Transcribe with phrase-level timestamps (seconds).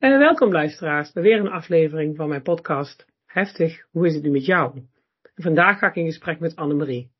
[0.00, 4.30] Uh, welkom luisteraars bij weer een aflevering van mijn podcast Heftig, hoe is het nu
[4.30, 4.82] met jou?
[5.34, 7.10] vandaag ga ik in gesprek met Annemarie.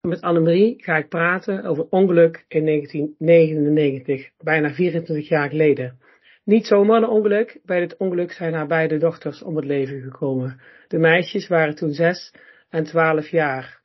[0.00, 5.98] Met Annemarie ga ik praten over ongeluk in 1999, bijna 24 jaar geleden.
[6.44, 10.60] Niet zomaar een ongeluk, bij dit ongeluk zijn haar beide dochters om het leven gekomen.
[10.88, 12.34] De meisjes waren toen 6
[12.68, 13.80] en 12 jaar.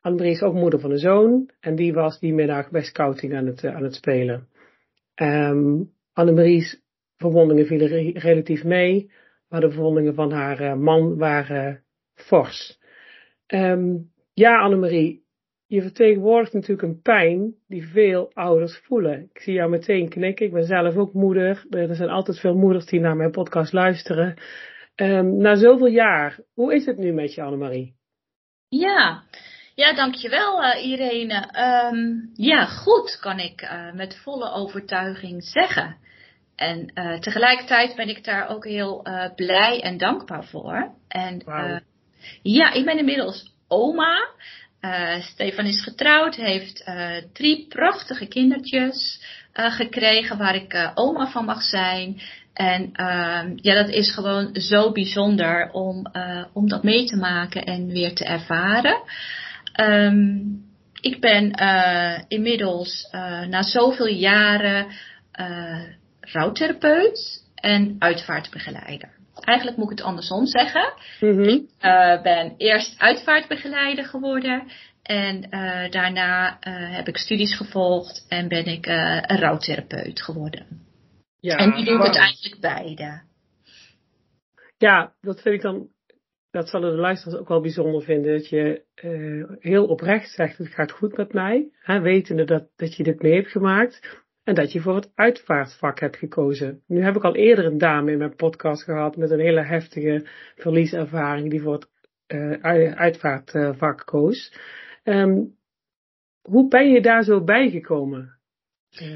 [0.00, 3.46] Annemarie is ook moeder van een zoon en die was die middag bij scouting aan
[3.46, 4.48] het, aan het spelen.
[5.14, 6.82] Um, Annemarie's
[7.22, 9.10] verwondingen vielen relatief mee,
[9.48, 12.78] maar de verwondingen van haar uh, man waren fors.
[13.46, 15.22] Um, ja, Annemarie,
[15.66, 19.30] je vertegenwoordigt natuurlijk een pijn die veel ouders voelen.
[19.32, 20.46] Ik zie jou meteen knikken.
[20.46, 21.64] Ik ben zelf ook moeder.
[21.70, 24.36] Er zijn altijd veel moeders die naar mijn podcast luisteren.
[24.96, 27.94] Um, na zoveel jaar, hoe is het nu met je, Annemarie?
[28.68, 29.22] Ja,
[29.74, 31.48] ja, dankjewel uh, Irene.
[31.92, 35.96] Um, ja, goed kan ik met volle overtuiging zeggen.
[36.62, 40.94] En uh, tegelijkertijd ben ik daar ook heel blij en dankbaar voor.
[41.08, 41.78] En wow.
[42.42, 44.28] ja, ik ben inmiddels oma.
[45.20, 46.84] Stefan is getrouwd, heeft
[47.32, 52.20] drie prachtige kindertjes gekregen waar ik oma van mag zijn.
[52.52, 56.06] En uh, ja, dat is gewoon zo bijzonder om,
[56.52, 59.02] om dat mee te maken en weer te ervaren.
[59.80, 61.50] Um, ik ben
[62.28, 63.08] inmiddels
[63.48, 64.86] na zoveel jaren
[66.22, 69.20] rouwtherapeut en uitvaartbegeleider.
[69.40, 70.92] Eigenlijk moet ik het andersom zeggen.
[71.20, 71.48] Mm-hmm.
[71.48, 74.62] Ik ben eerst uitvaartbegeleider geworden
[75.02, 75.40] en
[75.90, 80.66] daarna heb ik studies gevolgd en ben ik een rouwtherapeut geworden.
[81.40, 83.22] Ja, en nu doe ik het eigenlijk beide.
[84.78, 85.88] Ja, dat vind ik dan
[86.50, 88.82] dat zullen de luisteraars ook wel bijzonder vinden, dat je
[89.60, 93.34] heel oprecht zegt, het gaat goed met mij, hè, wetende dat, dat je dit mee
[93.34, 96.82] hebt gemaakt en dat je voor het uitvaartvak hebt gekozen.
[96.86, 100.26] Nu heb ik al eerder een dame in mijn podcast gehad met een hele heftige
[100.56, 101.88] verlieservaring die voor het
[102.28, 104.52] uh, uitvaartvak koos.
[105.04, 105.56] Um,
[106.42, 108.36] hoe ben je daar zo bijgekomen?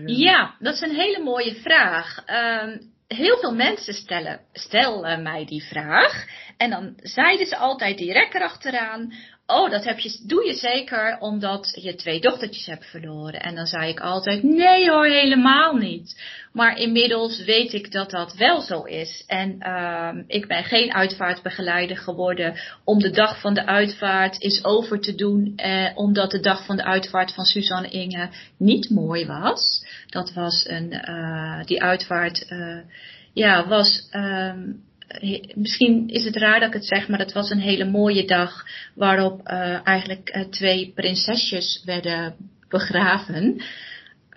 [0.04, 2.24] Ja, dat is een hele mooie vraag.
[2.28, 6.24] Um, heel veel mensen stellen, stellen mij die vraag.
[6.56, 9.12] En dan zeiden ze altijd direct erachteraan.
[9.48, 13.40] Oh, dat heb je, doe je zeker omdat je twee dochtertjes hebt verloren.
[13.40, 16.20] En dan zei ik altijd, nee hoor, helemaal niet.
[16.52, 19.24] Maar inmiddels weet ik dat dat wel zo is.
[19.26, 25.00] En uh, ik ben geen uitvaartbegeleider geworden om de dag van de uitvaart is over
[25.00, 25.52] te doen.
[25.56, 28.28] Eh, omdat de dag van de uitvaart van Suzanne Inge
[28.58, 29.86] niet mooi was.
[30.06, 32.78] Dat was een, uh, die uitvaart, uh,
[33.32, 34.84] ja, was, um,
[35.54, 38.66] misschien is het raar dat ik het zeg, maar het was een hele mooie dag
[38.94, 42.34] waarop uh, eigenlijk uh, twee prinsesjes werden
[42.68, 43.62] begraven.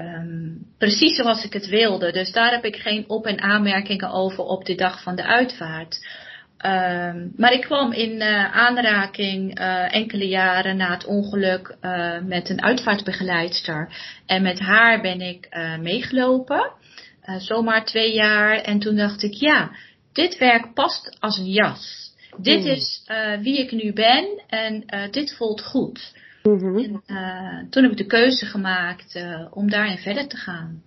[0.01, 2.11] Um, precies zoals ik het wilde.
[2.11, 6.07] Dus daar heb ik geen op- en aanmerkingen over op de dag van de uitvaart.
[6.65, 9.59] Um, maar ik kwam in aanraking
[9.89, 11.75] enkele jaren na het ongeluk
[12.23, 13.89] met een uitvaartbegeleidster.
[14.25, 15.49] En met haar ben ik
[15.79, 16.71] meegelopen.
[17.37, 18.55] zomaar twee jaar.
[18.55, 19.71] En toen dacht ik, ja,
[20.13, 22.13] dit werk past als een jas.
[22.37, 22.71] Dit hmm.
[22.71, 26.17] is uh, wie ik nu ben en uh, dit voelt goed.
[26.43, 26.77] Mm-hmm.
[26.77, 30.83] En, uh, toen heb ik de keuze gemaakt om daarin verder te gaan.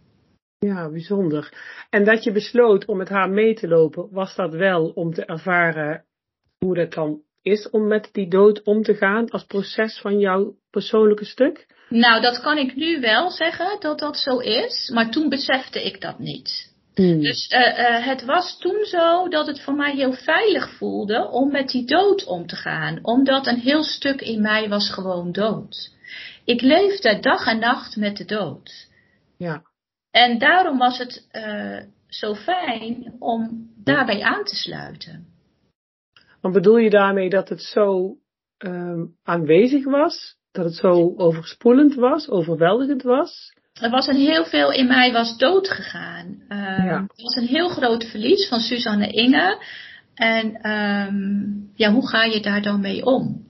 [0.58, 1.52] Ja, bijzonder.
[1.90, 5.24] En dat je besloot om met haar mee te lopen, was dat wel om te
[5.24, 6.04] ervaren
[6.58, 10.54] hoe dat dan is om met die dood om te gaan als proces van jouw
[10.70, 11.66] persoonlijke stuk?
[11.88, 16.00] Nou, dat kan ik nu wel zeggen dat dat zo is, maar toen besefte ik
[16.00, 16.71] dat niet.
[16.94, 17.20] Mm.
[17.20, 21.50] Dus uh, uh, het was toen zo dat het voor mij heel veilig voelde om
[21.50, 22.98] met die dood om te gaan.
[23.02, 25.90] Omdat een heel stuk in mij was gewoon dood.
[26.44, 28.88] Ik leefde dag en nacht met de dood.
[29.36, 29.62] Ja.
[30.10, 31.78] En daarom was het uh,
[32.08, 35.26] zo fijn om daarbij aan te sluiten.
[36.40, 38.16] Maar bedoel je daarmee dat het zo
[38.58, 40.36] um, aanwezig was?
[40.50, 43.52] Dat het zo overspoelend was, overweldigend was?
[43.80, 46.42] Er was een heel veel in mij was dood gegaan.
[46.48, 47.00] Uh, ja.
[47.00, 49.64] Het was een heel groot verlies van Suzanne Inge.
[50.14, 53.46] En um, ja, hoe ga je daar dan mee om?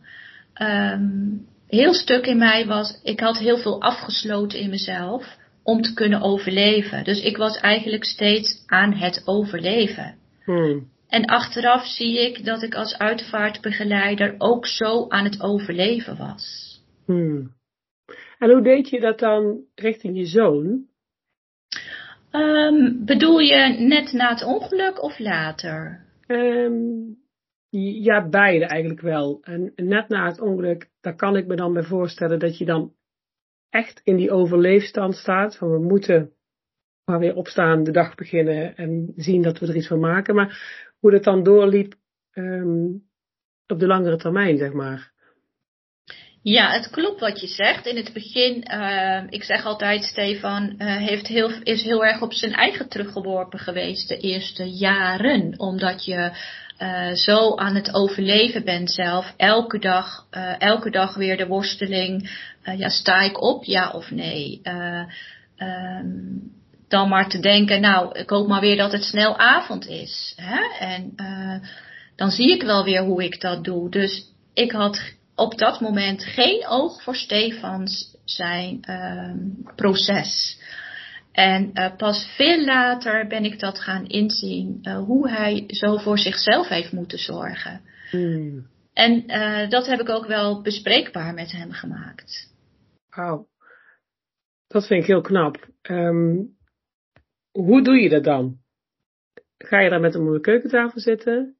[0.63, 5.41] Um, heel stuk in mij was, ik had heel veel afgesloten in mezelf.
[5.63, 7.05] om te kunnen overleven.
[7.05, 10.15] Dus ik was eigenlijk steeds aan het overleven.
[10.45, 10.91] Hmm.
[11.09, 16.77] En achteraf zie ik dat ik als uitvaartbegeleider ook zo aan het overleven was.
[17.07, 17.51] Hmm.
[18.43, 20.87] En hoe deed je dat dan richting je zoon?
[22.33, 26.07] Um, bedoel je net na het ongeluk of later?
[26.27, 27.19] Um,
[27.69, 29.39] ja, beide eigenlijk wel.
[29.43, 32.95] En net na het ongeluk, daar kan ik me dan bij voorstellen dat je dan
[33.69, 35.57] echt in die overleefstand staat.
[35.57, 36.33] Van we moeten
[37.05, 40.35] maar weer opstaan, de dag beginnen en zien dat we er iets van maken.
[40.35, 41.95] Maar hoe dat dan doorliep
[42.33, 43.03] um,
[43.67, 45.12] op de langere termijn, zeg maar.
[46.43, 47.87] Ja, het klopt wat je zegt.
[47.87, 52.33] In het begin, uh, ik zeg altijd, Stefan uh, heeft heel, is heel erg op
[52.33, 55.55] zijn eigen teruggeworpen geweest de eerste jaren.
[55.59, 56.31] Omdat je
[56.79, 59.35] uh, zo aan het overleven bent zelf.
[59.37, 60.27] Elke dag,
[60.59, 62.31] elke dag weer de worsteling.
[62.77, 64.61] ja, sta ik op, ja of nee?
[65.57, 66.53] Um,
[66.89, 70.35] dan maar te denken, nou, ik hoop maar weer dat het snel avond is.
[70.37, 70.87] Hè?
[70.87, 71.15] En
[72.17, 73.91] dan zie ik wel weer hoe ik dat doe.
[73.91, 74.25] Dus
[74.55, 75.01] ik had
[75.43, 79.35] op dat moment geen oog voor Stefans zijn uh,
[79.77, 80.61] proces.
[81.33, 86.19] En uh, pas veel later ben ik dat gaan inzien, uh, hoe hij zo voor
[86.19, 87.81] zichzelf heeft moeten zorgen.
[88.11, 88.67] Hmm.
[88.93, 92.51] En uh, dat heb ik ook wel bespreekbaar met hem gemaakt.
[93.09, 93.49] Wauw,
[94.67, 95.69] dat vind ik heel knap.
[95.83, 96.57] Um,
[97.51, 98.57] hoe doe je dat dan?
[99.59, 101.57] Ga je daar met hem om de keukentafel zitten?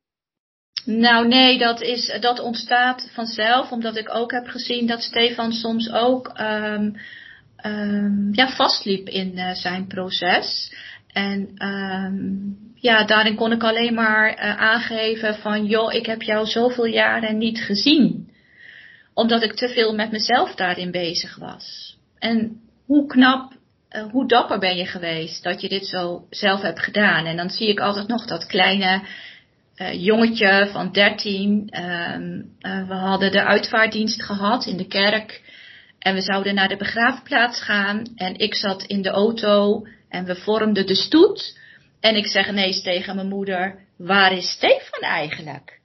[0.85, 5.93] Nou nee, dat, is, dat ontstaat vanzelf, omdat ik ook heb gezien dat Stefan soms
[5.93, 6.97] ook um,
[7.67, 10.75] um, ja, vastliep in uh, zijn proces.
[11.13, 16.47] En um, ja, daarin kon ik alleen maar uh, aangeven van, joh, ik heb jou
[16.47, 18.31] zoveel jaren niet gezien.
[19.15, 21.97] Omdat ik te veel met mezelf daarin bezig was.
[22.19, 23.53] En hoe knap,
[23.91, 27.27] uh, hoe dapper ben je geweest dat je dit zo zelf hebt gedaan.
[27.27, 29.03] En dan zie ik altijd nog dat kleine
[29.83, 31.69] uh, jongetje van 13.
[31.71, 31.83] Uh,
[32.73, 35.43] uh, we hadden de uitvaartdienst gehad in de kerk.
[35.99, 38.05] En we zouden naar de begraafplaats gaan.
[38.17, 41.59] En ik zat in de auto en we vormden de stoet.
[42.01, 45.81] En ik zeg ineens tegen mijn moeder: Waar is Stefan eigenlijk?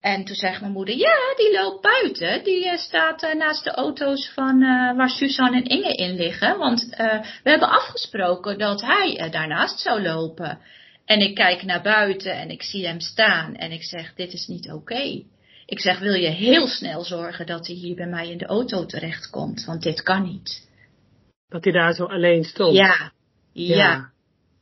[0.00, 2.44] En toen zegt mijn moeder: Ja, die loopt buiten.
[2.44, 4.60] Die uh, staat naast de auto's van
[4.96, 6.58] waar Suzanne en Inge in liggen.
[6.58, 6.94] Want
[7.42, 10.58] we hebben afgesproken dat hij daarnaast zou lopen.
[11.04, 14.46] En ik kijk naar buiten en ik zie hem staan en ik zeg, dit is
[14.46, 15.22] niet oké.
[15.66, 18.86] Ik zeg, wil je heel snel zorgen dat hij hier bij mij in de auto
[18.86, 20.68] terechtkomt, want dit kan niet.
[21.48, 22.76] Dat hij daar zo alleen stond?
[22.76, 23.12] Ja,
[23.52, 24.10] ja, ja.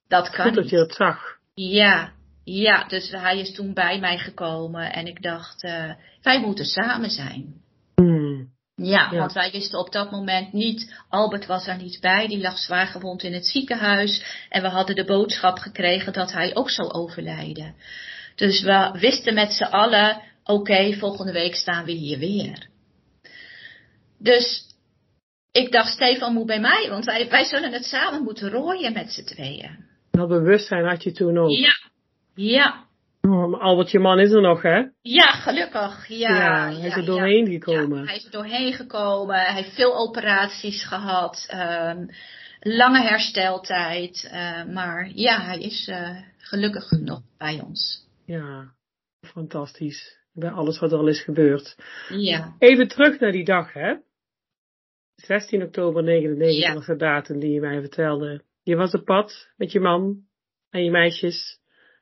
[0.09, 0.55] dat kan Goed niet.
[0.55, 1.39] dat je dat zag.
[1.55, 2.13] Ja,
[2.45, 5.93] ja, dus hij is toen bij mij gekomen en ik dacht, uh,
[6.23, 7.55] wij moeten samen zijn.
[8.83, 12.41] Ja, ja, want wij wisten op dat moment niet, Albert was er niet bij, die
[12.41, 16.71] lag zwaar gewond in het ziekenhuis en we hadden de boodschap gekregen dat hij ook
[16.71, 17.75] zou overlijden.
[18.35, 22.69] Dus we wisten met z'n allen, oké, okay, volgende week staan we hier weer.
[24.19, 24.67] Dus
[25.53, 29.13] ik dacht, Stefan moet bij mij, want wij, wij zullen het samen moeten rooien met
[29.13, 29.85] z'n tweeën.
[30.11, 31.51] Dat bewustzijn had je toen ook.
[31.51, 31.79] Ja,
[32.35, 32.89] ja.
[33.21, 34.83] Oh, Albert, je man is er nog, hè?
[35.03, 36.09] Ja, gelukkig.
[36.09, 38.07] Ja, ja hij is er doorheen ja, gekomen.
[38.07, 39.37] Hij is er doorheen gekomen.
[39.37, 41.49] Hij heeft veel operaties gehad.
[41.55, 42.09] Um,
[42.61, 44.31] lange hersteltijd.
[44.33, 48.09] Uh, maar ja, hij is uh, gelukkig nog bij ons.
[48.25, 48.73] Ja,
[49.21, 50.19] fantastisch.
[50.33, 51.77] Bij alles wat er al is gebeurd.
[52.09, 52.55] Ja.
[52.59, 53.95] Even terug naar die dag, hè?
[55.15, 56.75] 16 oktober 99 ja.
[56.75, 58.43] was de datum die je mij vertelde.
[58.63, 60.23] Je was op pad met je man
[60.71, 61.60] en je meisjes.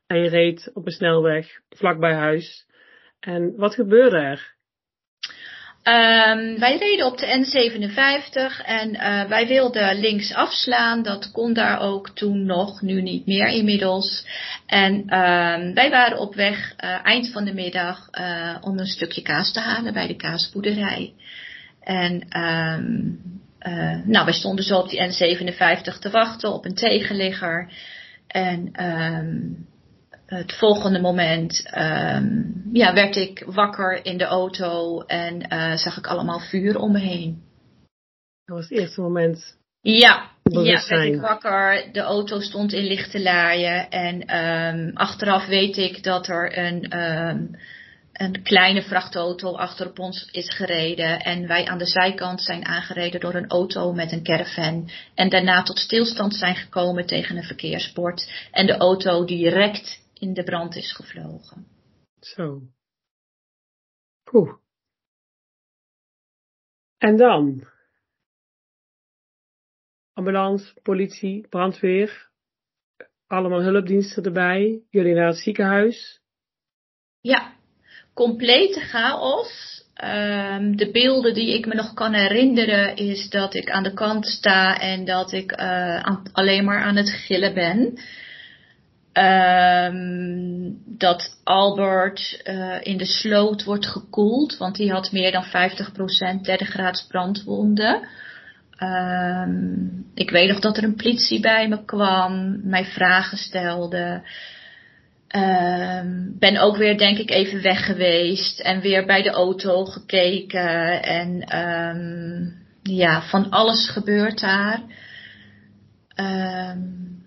[0.08, 2.66] En je reed op een snelweg vlak bij huis.
[3.20, 4.56] En wat gebeurde er?
[5.82, 11.02] Um, wij reden op de N57 en uh, wij wilden links afslaan.
[11.02, 14.26] Dat kon daar ook toen nog, nu niet meer inmiddels.
[14.66, 19.22] En um, wij waren op weg uh, eind van de middag uh, om een stukje
[19.22, 21.14] kaas te halen bij de kaasboerderij.
[21.80, 23.20] En um,
[24.04, 27.72] nou, wij stonden zo op die N57 te wachten op een tegenligger.
[28.26, 28.72] En
[30.28, 36.06] het volgende moment um, ja, werd ik wakker in de auto en uh, zag ik
[36.06, 37.42] allemaal vuur om me heen.
[38.44, 39.56] Dat was het eerste moment.
[39.80, 41.92] Ja, ja, werd ik wakker.
[41.92, 43.90] De auto stond in lichte laaien.
[43.90, 47.56] En um, achteraf weet ik dat er een, um,
[48.12, 51.20] een kleine vrachtauto achter op ons is gereden.
[51.20, 54.90] En wij aan de zijkant zijn aangereden door een auto met een caravan.
[55.14, 58.48] En daarna tot stilstand zijn gekomen tegen een verkeersbord.
[58.50, 61.66] En de auto direct in de brand is gevlogen.
[62.20, 62.62] Zo.
[64.24, 64.52] Poeh.
[66.98, 67.66] En dan?
[70.18, 72.28] ambulance, politie, brandweer,
[73.26, 76.20] allemaal hulpdiensten erbij, jullie naar het ziekenhuis.
[77.20, 77.52] Ja,
[78.14, 79.76] complete chaos.
[80.04, 84.26] Um, de beelden die ik me nog kan herinneren is dat ik aan de kant
[84.26, 87.98] sta en dat ik uh, alleen maar aan het gillen ben.
[89.18, 96.40] Um, dat Albert uh, in de sloot wordt gekoeld, want die had meer dan 50%
[96.42, 98.08] derde graads brandwonden.
[98.82, 104.22] Um, ik weet nog dat er een politie bij me kwam, mij vragen stelde.
[105.36, 111.02] Um, ben ook weer, denk ik, even weg geweest en weer bij de auto gekeken.
[111.02, 111.44] En
[112.82, 114.82] ja, van alles gebeurt daar.
[116.16, 117.17] Um,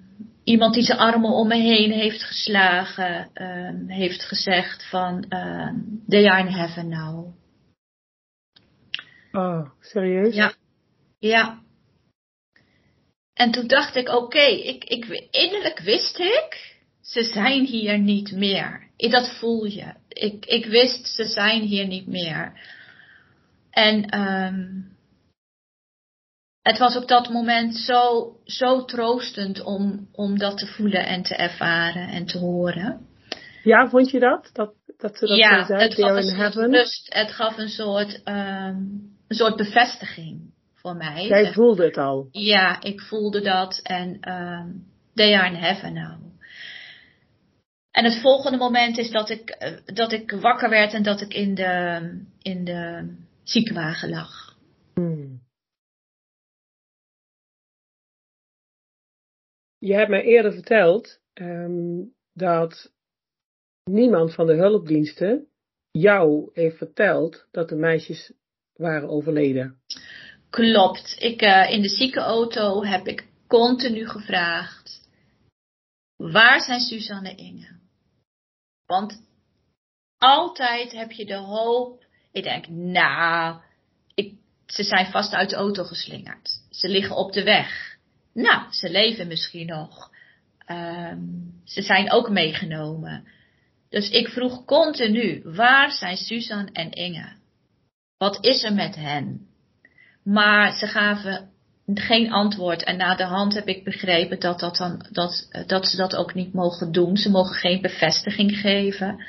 [0.43, 3.31] iemand die zijn armen om me heen heeft geslagen,
[3.87, 5.25] heeft gezegd van,
[6.07, 7.33] they are in heaven now.
[9.31, 10.35] Oh, serieus?
[10.35, 10.53] Ja.
[11.19, 11.59] Ja.
[13.33, 18.31] En toen dacht ik, oké, okay, ik, ik, innerlijk wist ik, ze zijn hier niet
[18.31, 18.89] meer.
[18.97, 19.93] Dat voel je.
[20.07, 22.59] Ik, ik wist, ze zijn hier niet meer.
[23.69, 24.91] En um,
[26.61, 31.35] het was op dat moment zo, zo troostend om, om dat te voelen en te
[31.35, 33.07] ervaren en te horen.
[33.63, 34.49] Ja, vond je dat?
[34.53, 36.71] Dat, dat ze dat ja, zo het gaf, in heaven?
[36.71, 41.27] Rust, het gaf een soort, um, een soort bevestiging voor mij.
[41.27, 42.27] Jij voelde het al?
[42.31, 46.31] Ja, ik voelde dat en um, they are in heaven now.
[47.91, 51.33] En het volgende moment is dat ik, eh, dat ik wakker werd en dat ik
[51.33, 51.99] in de,
[52.41, 53.13] in de
[53.43, 54.50] ziekenwagen lag.
[59.83, 62.91] Je hebt mij eerder verteld um, dat
[63.83, 65.47] niemand van de hulpdiensten
[65.91, 68.33] jou heeft verteld dat de meisjes
[68.73, 69.81] waren overleden.
[70.49, 71.15] Klopt.
[71.19, 75.09] Ik, uh, in de ziekenauto heb ik continu gevraagd:
[76.15, 77.79] waar zijn Suzanne en Inge?
[78.85, 79.21] Want
[80.17, 82.05] altijd heb je de hoop.
[82.31, 83.61] Ik denk, nou,
[84.13, 84.35] ik,
[84.65, 86.61] ze zijn vast uit de auto geslingerd.
[86.69, 87.90] Ze liggen op de weg.
[88.33, 90.09] Nou, ze leven misschien nog.
[90.67, 93.27] Um, ze zijn ook meegenomen.
[93.89, 97.33] Dus ik vroeg continu, waar zijn Susan en Inge?
[98.17, 99.47] Wat is er met hen?
[100.23, 101.49] Maar ze gaven
[101.93, 102.83] geen antwoord.
[102.83, 106.33] En na de hand heb ik begrepen dat, dat, dan, dat, dat ze dat ook
[106.33, 107.17] niet mogen doen.
[107.17, 109.25] Ze mogen geen bevestiging geven.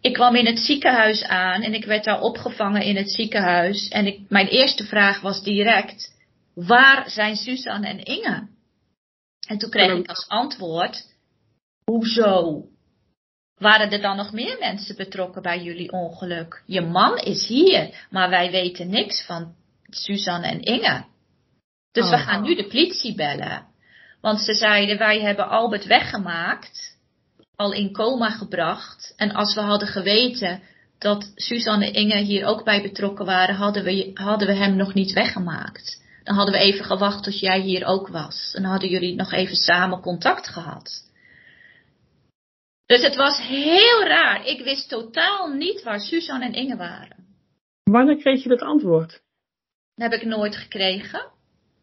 [0.00, 3.88] Ik kwam in het ziekenhuis aan en ik werd daar opgevangen in het ziekenhuis.
[3.88, 6.15] En mijn eerste vraag was direct:
[6.56, 8.48] waar zijn Susan en Inge?
[9.46, 11.14] En toen kreeg ik als antwoord:
[11.84, 12.64] hoezo?
[13.58, 16.62] Waren er dan nog meer mensen betrokken bij jullie ongeluk?
[16.66, 21.04] Je man is hier, maar wij weten niks van Suzanne en Inge.
[21.92, 22.22] Dus we oh.
[22.22, 23.66] gaan nu de politie bellen.
[24.20, 26.96] Want ze zeiden, wij hebben Albert weggemaakt,
[27.54, 29.12] al in coma gebracht.
[29.16, 30.62] En als we hadden geweten
[30.98, 34.94] dat Suzanne en Inge hier ook bij betrokken waren, hadden we, hadden we hem nog
[34.94, 36.04] niet weggemaakt.
[36.26, 38.52] Dan hadden we even gewacht tot jij hier ook was.
[38.54, 41.10] En dan hadden jullie nog even samen contact gehad.
[42.86, 44.46] Dus het was heel raar.
[44.46, 47.26] Ik wist totaal niet waar Suzanne en Inge waren.
[47.82, 49.22] Wanneer kreeg je dat antwoord?
[49.94, 51.30] Dat heb ik nooit gekregen.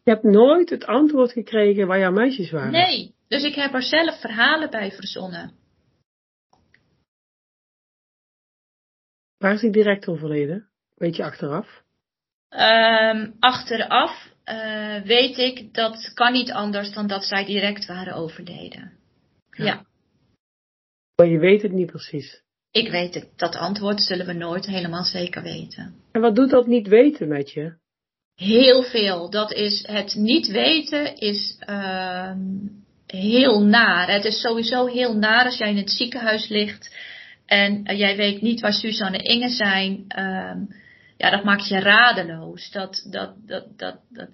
[0.02, 2.72] Je hebt nooit het antwoord gekregen waar jouw meisjes waren?
[2.72, 5.52] Nee, dus ik heb er zelf verhalen bij verzonnen.
[9.38, 10.68] Waar is die direct overleden?
[10.94, 11.82] Weet je achteraf?
[12.48, 18.92] Um, achteraf uh, weet ik dat kan niet anders dan dat zij direct waren overleden.
[19.50, 19.64] Ja.
[19.64, 19.86] ja.
[21.16, 22.42] Maar je weet het niet precies.
[22.70, 23.28] Ik weet het.
[23.36, 25.94] Dat antwoord zullen we nooit helemaal zeker weten.
[26.12, 27.74] En wat doet dat niet weten met je?
[28.34, 29.30] Heel veel.
[29.30, 32.32] Dat is het niet weten is uh,
[33.06, 34.10] heel naar.
[34.10, 36.96] Het is sowieso heel naar als jij in het ziekenhuis ligt
[37.46, 40.04] en uh, jij weet niet waar Suzanne en Inge zijn.
[40.18, 40.76] Uh,
[41.24, 42.70] ja, dat maakt je radeloos.
[42.70, 44.28] Dat, dat, dat, dat, dat,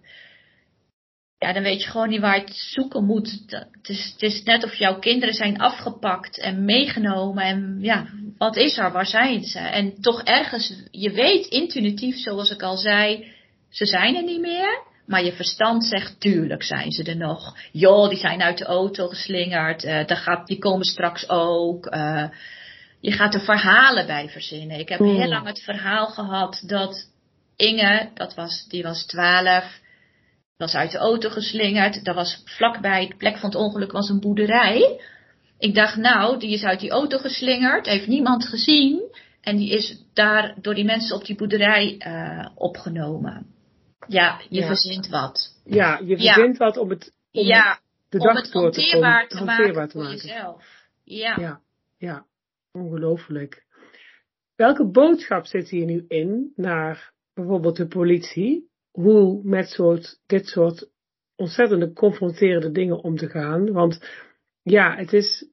[1.39, 3.43] ja, dan weet je gewoon niet waar je het zoeken moet.
[3.47, 7.45] Het, is, het is net of jouw kinderen zijn afgepakt en meegenomen.
[7.45, 8.07] En ja,
[8.39, 8.93] wat is er?
[8.93, 9.59] Waar zijn ze?
[9.59, 13.33] En toch ergens, je weet intuïtief, zoals ik al zei,
[13.69, 14.89] ze zijn er niet meer.
[15.07, 17.57] Maar je verstand zegt, tuurlijk zijn ze er nog.
[17.73, 19.85] Joh, die zijn uit de auto geslingerd.
[19.85, 21.95] Uh, gaat, die komen straks ook.
[21.95, 22.25] Uh,
[23.01, 24.79] je gaat er verhalen bij verzinnen.
[24.79, 27.09] Ik heb heel lang het verhaal gehad dat
[27.57, 29.79] Inge, dat was, die was twaalf,
[30.57, 32.05] was uit de auto geslingerd.
[32.05, 35.01] Dat was vlakbij de plek van het ongeluk was een boerderij.
[35.59, 39.03] Ik dacht, nou, die is uit die auto geslingerd, heeft niemand gezien.
[39.41, 43.47] En die is daar door die mensen op die boerderij uh, opgenomen.
[44.07, 44.67] Ja, je Ja.
[44.67, 45.55] verzint wat.
[45.65, 46.33] Ja, je Ja.
[46.35, 47.79] verzint wat om het, om ja,
[48.09, 50.65] de om dag het door te hanteerbaar te hanteerbaar maken te voor jezelf.
[51.05, 51.37] Ja.
[51.39, 51.61] Ja,
[51.99, 52.25] ja,
[52.73, 53.67] ongelooflijk.
[54.57, 58.69] Welke boodschap zit hier nu in naar bijvoorbeeld de politie?
[58.91, 59.79] Hoe met
[60.27, 60.91] dit soort
[61.37, 63.73] ontzettende confronterende dingen om te gaan?
[63.73, 64.09] Want
[64.63, 65.49] ja, het is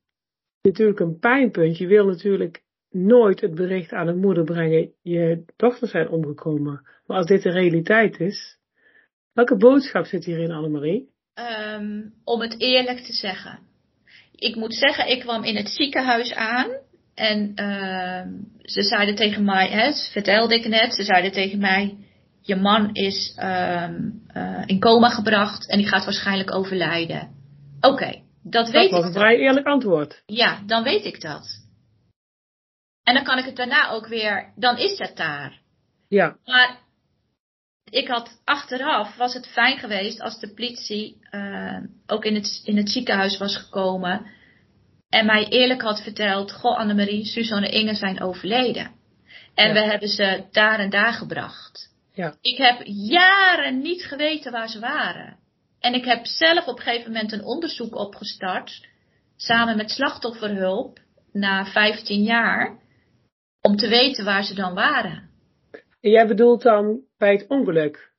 [0.61, 1.77] natuurlijk een pijnpunt.
[1.77, 6.87] Je wil natuurlijk nooit het bericht aan een moeder brengen, je dochters zijn omgekomen.
[7.05, 8.57] Maar als dit de realiteit is,
[9.33, 11.09] welke boodschap zit hierin, Annemarie?
[11.33, 13.59] Ehm, om het eerlijk te zeggen.
[14.31, 16.69] Ik moet zeggen, ik kwam in het ziekenhuis aan.
[17.17, 18.29] En ehm,
[18.61, 21.97] ze zeiden tegen mij, hè, dat vertelde ik net, ze zeiden tegen mij,
[22.41, 27.29] je man is ehm, eh, in coma gebracht en die gaat waarschijnlijk overlijden.
[27.81, 28.09] Oké,
[28.43, 29.05] dat Dat weet was ik.
[29.05, 29.21] een dan.
[29.21, 30.23] vrij eerlijk antwoord.
[30.25, 31.47] Ja, dan weet ik dat.
[33.03, 35.59] En dan kan ik het daarna ook weer, dan is het daar.
[36.07, 36.77] Ja, Maar
[37.89, 42.77] ik had achteraf was het fijn geweest als de politie eh, ook in het, in
[42.77, 44.25] het ziekenhuis was gekomen
[45.09, 48.91] en mij eerlijk had verteld: Goh, Annemarie, Suzanne en Inge zijn overleden.
[49.55, 49.73] En Ja.
[49.73, 51.95] we hebben ze daar en daar gebracht.
[52.13, 52.35] Ja.
[52.41, 55.37] Ik heb jaren niet geweten waar ze waren.
[55.79, 58.87] En ik heb zelf op een gegeven moment een onderzoek opgestart,
[59.35, 60.99] samen met slachtofferhulp,
[61.31, 62.79] na 15 jaar,
[63.61, 65.29] om te weten waar ze dan waren.
[66.01, 68.11] En jij bedoelt dan bij het ongeluk?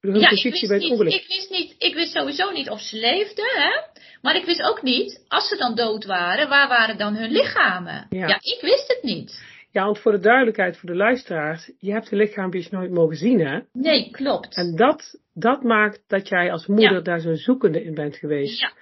[0.00, 1.12] Ja, ik positie wist, bij het niet, ongeluk?
[1.12, 4.00] ik, wist niet, ik wist sowieso niet of ze leefden, hè?
[4.22, 8.06] maar ik wist ook niet, als ze dan dood waren, waar waren dan hun lichamen?
[8.10, 8.28] Ja.
[8.28, 9.48] Ja, ik wist het niet.
[9.72, 13.40] Ja, want voor de duidelijkheid voor de luisteraars, je hebt de lichaampjes nooit mogen zien,
[13.40, 13.60] hè?
[13.72, 14.56] Nee, klopt.
[14.56, 17.00] En dat, dat maakt dat jij als moeder Ja.
[17.00, 18.60] daar zo zoekende in bent geweest.
[18.60, 18.72] Ja,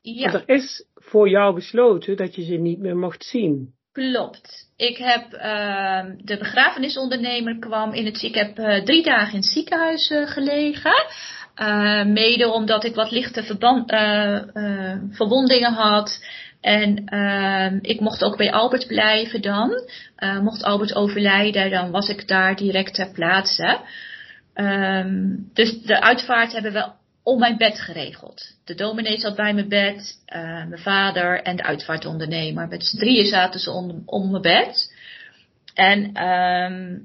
[0.00, 3.74] ja Want er is voor jou besloten dat je ze niet meer mocht zien.
[3.92, 4.70] Klopt.
[4.76, 9.52] Ik heb, ehm, de begrafenisondernemer kwam in het ik heb eh, drie dagen in het
[9.52, 11.04] ziekenhuis eh, gelegen.
[11.54, 13.90] Eh, mede omdat ik wat lichte verband,
[15.10, 16.24] verwondingen had.
[16.60, 19.70] En ehm, ik mocht ook bij Albert blijven dan.
[20.42, 23.78] Mocht Albert overlijden, dan was ik daar direct ter plaatse.
[24.54, 26.90] Ehm, dus de uitvaart hebben we
[27.22, 28.56] om mijn bed geregeld.
[28.64, 32.68] De dominee zat bij mijn bed, eh, mijn vader en de uitvaartondernemer.
[32.68, 33.70] Met z'n drieën zaten ze
[34.06, 34.94] om, mijn bed.
[35.74, 36.98] En ehm,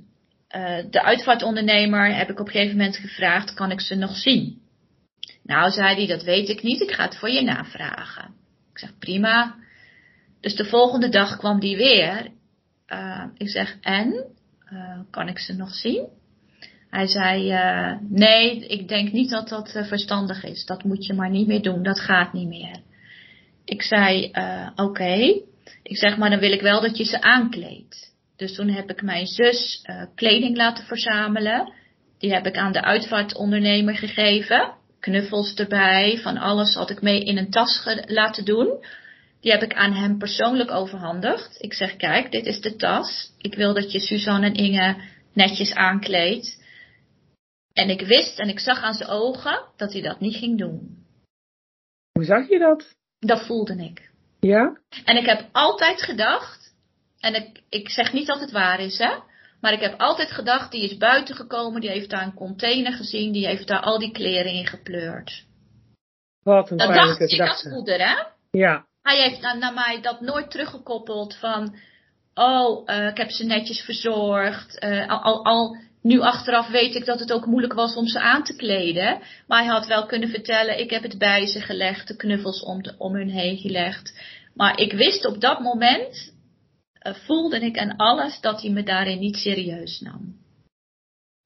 [0.48, 4.62] eh, de uitvaartondernemer heb ik op een gegeven moment gevraagd, kan ik ze nog zien?
[5.44, 8.34] Nou, zei hij, dat weet ik niet, ik ga het voor je navragen.
[8.72, 9.56] Ik zeg, prima.
[10.42, 12.28] Dus de volgende dag kwam die weer.
[12.86, 14.36] Eh, ik zeg, en?
[15.10, 16.08] Kan ik ze nog zien?
[16.90, 20.66] Hij zei, eh, nee, ik denk niet dat dat eh, verstandig is.
[20.66, 22.80] Dat moet je maar niet meer doen, dat gaat niet meer.
[23.66, 25.42] Ik zei, eh, oké.
[25.84, 28.16] Ik zeg, maar dan wil ik wel dat je ze aankleedt.
[28.36, 29.82] Dus toen heb ik mijn zus
[30.16, 31.74] kleding laten verzamelen.
[32.20, 34.74] Die heb ik aan de uitvaartondernemer gegeven.
[35.00, 38.86] Knuffels erbij, van alles had ik mee in een tas laten doen.
[39.42, 41.62] Die heb ik aan hem persoonlijk overhandigd.
[41.62, 43.32] Ik zeg, kijk, dit is de tas.
[43.38, 44.96] Ik wil dat je Suzanne en Inge
[45.34, 46.66] netjes aankleedt.
[47.78, 51.06] En ik wist en ik zag aan zijn ogen dat hij dat niet ging doen.
[52.12, 52.96] Hoe zag je dat?
[53.20, 54.12] Dat voelde ik.
[54.40, 54.78] Ja?
[55.06, 56.74] En ik heb altijd gedacht,
[57.20, 59.16] en ik, ik zeg niet dat het waar is, hè.
[59.62, 63.32] Maar ik heb altijd gedacht, die is buiten gekomen, die heeft daar een container gezien,
[63.32, 65.46] die heeft daar al die kleren in gepleurd.
[66.44, 68.16] Wat een Dat dacht ik als moeder, hè.
[68.52, 71.76] Ja, Hij heeft naar, naar mij dat nooit teruggekoppeld van,
[72.34, 74.80] oh, eh, ik heb ze netjes verzorgd.
[75.08, 78.44] Al, al, al nu achteraf weet ik dat het ook moeilijk was om ze aan
[78.44, 79.20] te kleden.
[79.48, 82.82] Maar hij had wel kunnen vertellen, ik heb het bij ze gelegd, de knuffels om,
[82.84, 84.20] de, om hun heen gelegd.
[84.54, 86.34] Maar ik wist op dat moment,
[86.94, 90.36] eh, voelde ik aan alles, dat hij me daarin niet serieus nam.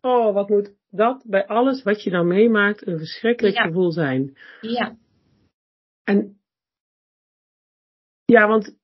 [0.01, 3.63] oh, wat moet dat bij alles wat je dan meemaakt een verschrikkelijk Ja.
[3.63, 4.37] gevoel zijn.
[4.61, 4.95] Ja,
[6.03, 6.39] En
[8.25, 8.75] ja, want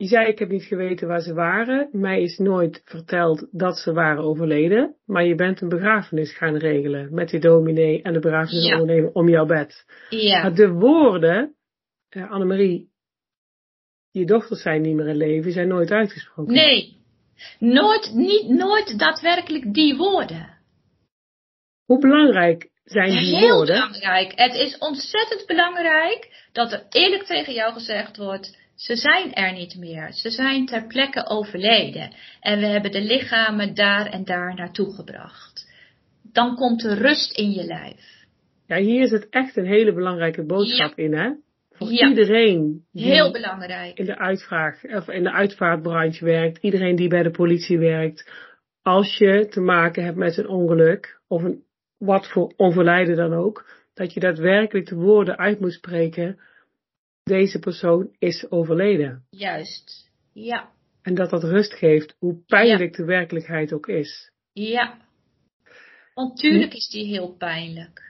[0.00, 1.88] je zei, ik heb niet geweten waar ze waren.
[1.92, 4.96] Mij is nooit verteld dat ze waren overleden.
[5.06, 9.46] Maar je bent een begrafenis gaan regelen met die dominee en de begrafenisondernemer om jouw
[9.46, 9.84] bed.
[10.10, 11.54] ja, Maar de woorden,
[12.08, 12.88] eh, Annemarie,
[14.10, 16.54] je dochters zijn niet meer in leven, zijn nooit uitgesproken.
[16.54, 16.98] nee.
[17.58, 20.58] Nooit, niet, nooit daadwerkelijk die woorden.
[21.84, 23.74] Hoe belangrijk zijn die Heel woorden?
[23.74, 24.32] belangrijk.
[24.34, 29.76] Het is ontzettend belangrijk dat er eerlijk tegen jou gezegd wordt: ze zijn er niet
[29.78, 30.12] meer.
[30.12, 32.12] Ze zijn ter plekke overleden.
[32.40, 35.68] En we hebben de lichamen daar en daar naartoe gebracht.
[36.32, 38.24] Dan komt er rust in je lijf.
[38.66, 41.30] Ja, hier is het echt een hele belangrijke boodschap in, hè?
[41.72, 42.08] Voor Ja.
[42.08, 43.98] iedereen die Heel belangrijk.
[43.98, 48.30] in de uitvraag, of in de uitvaartbranche werkt, iedereen die bij de politie werkt.
[48.82, 51.62] Als je te maken hebt met een ongeluk of een
[51.98, 56.38] wat voor onverlijden dan ook, dat je daadwerkelijk de woorden uit moet spreken,
[57.22, 59.24] deze persoon is overleden.
[59.30, 60.70] Juist, ja.
[61.02, 64.32] En dat dat rust geeft, hoe pijnlijk de werkelijkheid ook is.
[64.52, 64.98] Ja.
[66.14, 68.08] Want tuurlijk is die heel pijnlijk.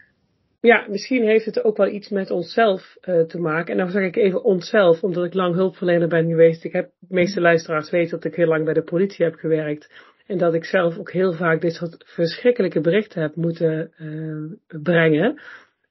[0.61, 3.73] Ja, misschien heeft het ook wel iets met onszelf uh, te maken.
[3.73, 6.65] En dan zeg ik even onszelf, omdat ik lang hulpverlener ben geweest.
[6.65, 9.93] Ik heb, de meeste luisteraars weten dat ik heel lang bij de politie heb gewerkt.
[10.27, 15.41] En dat ik zelf ook heel vaak dit soort verschrikkelijke berichten heb moeten uh, brengen.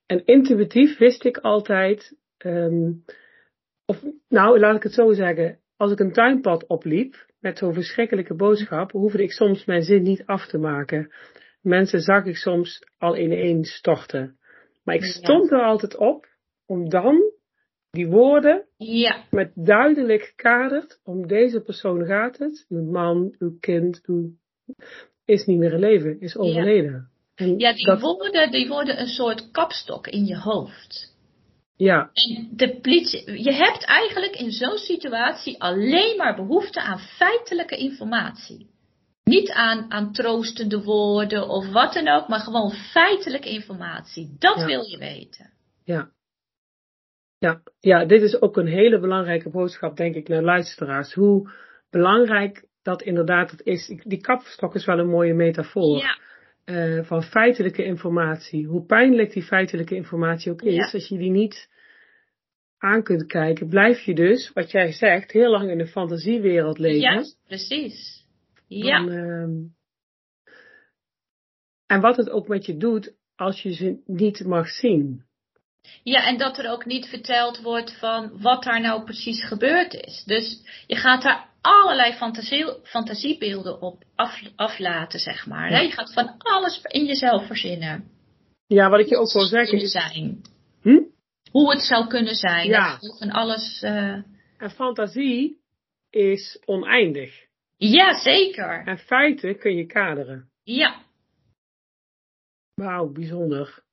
[0.06, 3.04] En intuïtief wist ik altijd, um,
[3.86, 8.36] of nou laat ik het zo zeggen, als ik een tuinpad opliep met zo'n verschrikkelijke
[8.36, 11.12] boodschap, hoefde ik soms mijn zin niet af te maken.
[11.62, 14.38] Mensen zag ik soms al in één storten.
[14.84, 16.28] Maar ik stond er altijd op
[16.66, 17.32] om dan
[17.90, 19.24] die woorden ja.
[19.30, 24.32] met duidelijk gekaderd, om deze persoon gaat het, uw man, uw kind, uw,
[25.26, 27.10] is niet meer in leven, is overleden.
[27.36, 31.18] Ja, ja die, woorden, die worden een soort kapstok in je hoofd.
[31.80, 32.10] Ja.
[32.14, 38.70] En de politie, je hebt eigenlijk in zo'n situatie alleen maar behoefte aan feitelijke informatie.
[39.24, 44.36] Niet aan, aan troostende woorden of wat dan ook, maar gewoon feitelijke informatie.
[44.40, 45.52] Dat wil je weten.
[45.84, 46.12] Ja.
[47.38, 51.14] Ja, ja, dit is ook een hele belangrijke boodschap, denk ik, naar luisteraars.
[51.14, 51.52] Hoe
[51.90, 54.02] belangrijk dat inderdaad het is.
[54.04, 55.98] Die kapstok is wel een mooie metafoor.
[55.98, 56.18] Ja.
[56.70, 58.66] Uh, van feitelijke informatie.
[58.66, 60.90] Hoe pijnlijk die feitelijke informatie ook is, ja.
[60.92, 61.70] als je die niet
[62.78, 67.00] aan kunt kijken, blijf je dus, wat jij zegt, heel lang in de fantasiewereld leven.
[67.00, 68.26] Ja, precies.
[68.68, 69.06] Ja.
[69.06, 69.70] Dan, uh,
[71.86, 75.24] en wat het ook met je doet als je ze niet mag zien.
[76.04, 80.24] Ja, en dat er ook niet verteld wordt van wat daar nou precies gebeurd is.
[80.24, 85.72] Dus je gaat daar allerlei fantasie, fantasiebeelden op af, aflaten, zeg maar.
[85.72, 85.80] Ja.
[85.80, 88.12] Je gaat van alles in jezelf verzinnen.
[88.68, 89.92] Ja, wat ik je ook wil zeggen is...
[89.92, 90.42] Zijn.
[90.82, 91.02] Hm?
[91.52, 92.68] Hoe het zou kunnen zijn.
[92.68, 92.98] Ja.
[93.18, 93.82] Van alles...
[93.82, 94.24] Uh...
[94.58, 95.62] En fantasie
[96.10, 97.48] is oneindig.
[97.78, 98.84] Ja, zeker.
[98.86, 100.50] En feiten kun je kaderen.
[100.64, 101.02] Ja.
[102.74, 103.84] Wauw, bijzonder.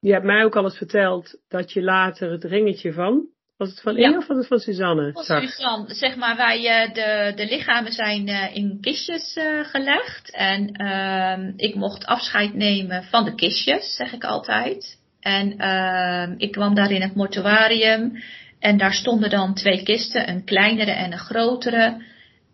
[0.00, 3.80] Je hebt mij ook al eens verteld dat je later het ringetje van, was het
[3.80, 5.12] van Inge of was het van Suzanne?
[5.12, 10.30] Van Suzanne, zeg maar, wij, uh, de, de lichamen zijn uh, in kistjes uh, gelegd.
[10.30, 14.98] En ehm, ik mocht afscheid nemen van de kistjes, zeg ik altijd.
[15.20, 18.22] En ehm, ik kwam daar in het mortuarium.
[18.58, 22.02] En daar stonden dan twee kisten, een kleinere en een grotere.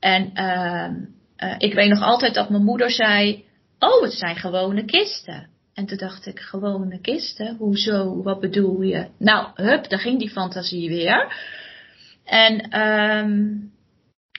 [0.00, 3.44] En uh, ik weet nog altijd dat mijn moeder zei:
[3.78, 5.55] Oh, het zijn gewone kisten.
[5.76, 7.56] En toen dacht ik: Gewone kisten?
[7.56, 8.22] Hoezo?
[8.22, 9.06] Wat bedoel je?
[9.18, 11.34] Nou, hup, daar ging die fantasie weer.
[12.24, 13.72] En um,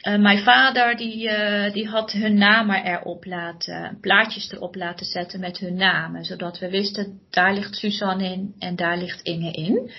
[0.08, 5.40] uh, mijn vader die, uh, die had hun namen erop laten, plaatjes erop laten zetten
[5.40, 6.26] met hun namen.
[6.26, 9.92] Zodat we wisten, daar ligt Suzanne in en daar ligt Inge in.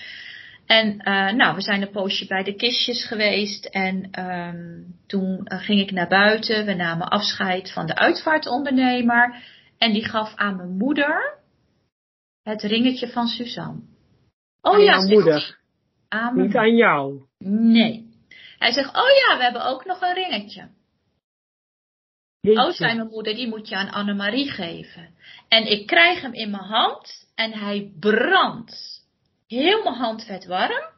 [0.65, 5.79] En uh, nou, we zijn een poosje bij de kistjes geweest en um, toen ging
[5.79, 6.65] ik naar buiten.
[6.65, 9.35] We namen afscheid van de uitvaartondernemer
[9.79, 11.37] en die gaf aan mijn moeder
[12.43, 13.81] het ringetje van Suzanne.
[14.61, 15.57] Oh aan ja, jouw moeder.
[16.07, 17.25] Aan Niet aan jou.
[17.43, 18.07] Nee.
[18.57, 20.69] Hij zegt, oh ja, we hebben ook nog een ringetje.
[22.39, 22.61] Jeetje.
[22.61, 25.15] Oh, zei mijn moeder, die moet je aan Annemarie geven.
[25.47, 29.05] En ik krijg hem in mijn hand en hij brandt
[29.47, 30.97] heel mijn hand werd warm.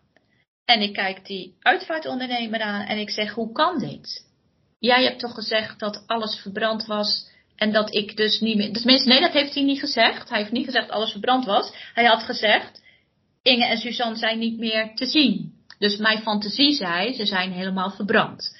[0.65, 4.29] En ik kijk die uitvaartondernemer aan en ik zeg, hoe kan dit?
[4.79, 7.30] Jij hebt toch gezegd dat alles verbrand was
[7.61, 8.71] en dat ik dus niet meer...
[8.73, 10.29] Tenminste, nee, dat heeft hij niet gezegd.
[10.29, 11.73] Hij heeft niet gezegd dat alles verbrand was.
[11.93, 12.81] Hij had gezegd,
[13.41, 15.53] Inge en Suzanne zijn niet meer te zien.
[15.79, 18.59] Dus mijn fantasie zei, ze zijn helemaal verbrand.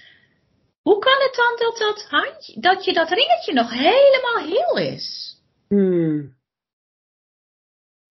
[0.82, 5.36] Hoe kan het dan dat, dat, handje, dat je dat ringetje nog helemaal heel is?
[5.68, 6.36] Hmm.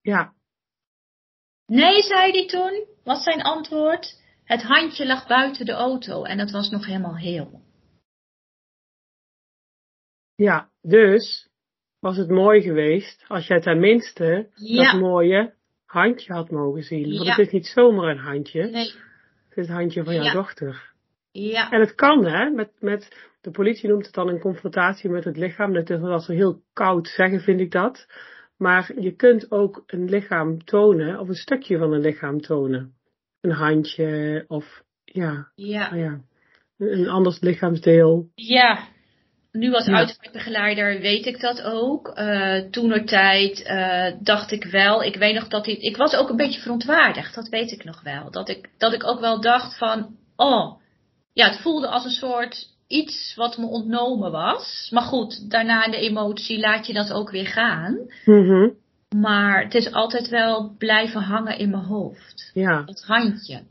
[0.00, 0.32] Ja,
[1.66, 4.18] Nee, zei hij toen, was zijn antwoord.
[4.44, 7.60] Het handje lag buiten de auto en het was nog helemaal heel.
[10.44, 11.48] Ja, dus
[11.98, 14.92] was het mooi geweest als jij tenminste ja.
[14.92, 15.52] dat mooie
[15.86, 17.02] handje had mogen zien.
[17.12, 17.30] Want Ja.
[17.34, 18.62] het is niet zomaar een handje.
[18.70, 18.84] Nee.
[19.48, 20.32] Het is het handje van jouw Ja.
[20.32, 20.92] dochter.
[21.32, 22.50] Ja, En het kan, hè?
[22.50, 25.72] Met, met, de politie noemt het dan een confrontatie met het lichaam.
[25.72, 28.06] Dat is wel zo heel koud zeggen, vind ik dat.
[28.56, 32.94] Maar je kunt ook een lichaam tonen, of een stukje van een lichaam tonen.
[33.40, 36.20] Een handje, of ja, ja, nou ja
[36.78, 38.30] een anders lichaamsdeel.
[38.34, 38.88] ja.
[39.52, 39.96] Nu als Ja.
[39.96, 42.18] uitvaartbegeleider weet ik dat ook.
[42.18, 45.02] Uh, Toenertijd uh, dacht ik wel.
[45.02, 45.78] Ik weet nog dat ik.
[45.80, 47.34] Ik was ook een beetje verontwaardigd.
[47.34, 48.30] Dat weet ik nog wel.
[48.30, 50.16] Dat ik, dat ik ook wel dacht van.
[50.36, 50.80] Oh.
[51.32, 54.88] Ja, het voelde als een soort iets wat me ontnomen was.
[54.90, 57.98] Maar goed, daarna in de emotie laat je dat ook weer gaan.
[58.24, 58.68] Mhm.
[59.16, 62.50] Maar het is altijd wel blijven hangen in mijn hoofd.
[62.54, 62.82] Ja.
[62.86, 63.62] Het handje.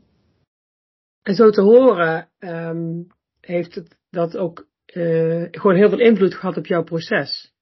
[1.22, 3.02] En zo te horen, ehm,
[3.40, 7.52] heeft het dat ook eh, gewoon heel veel invloed gehad op jouw proces.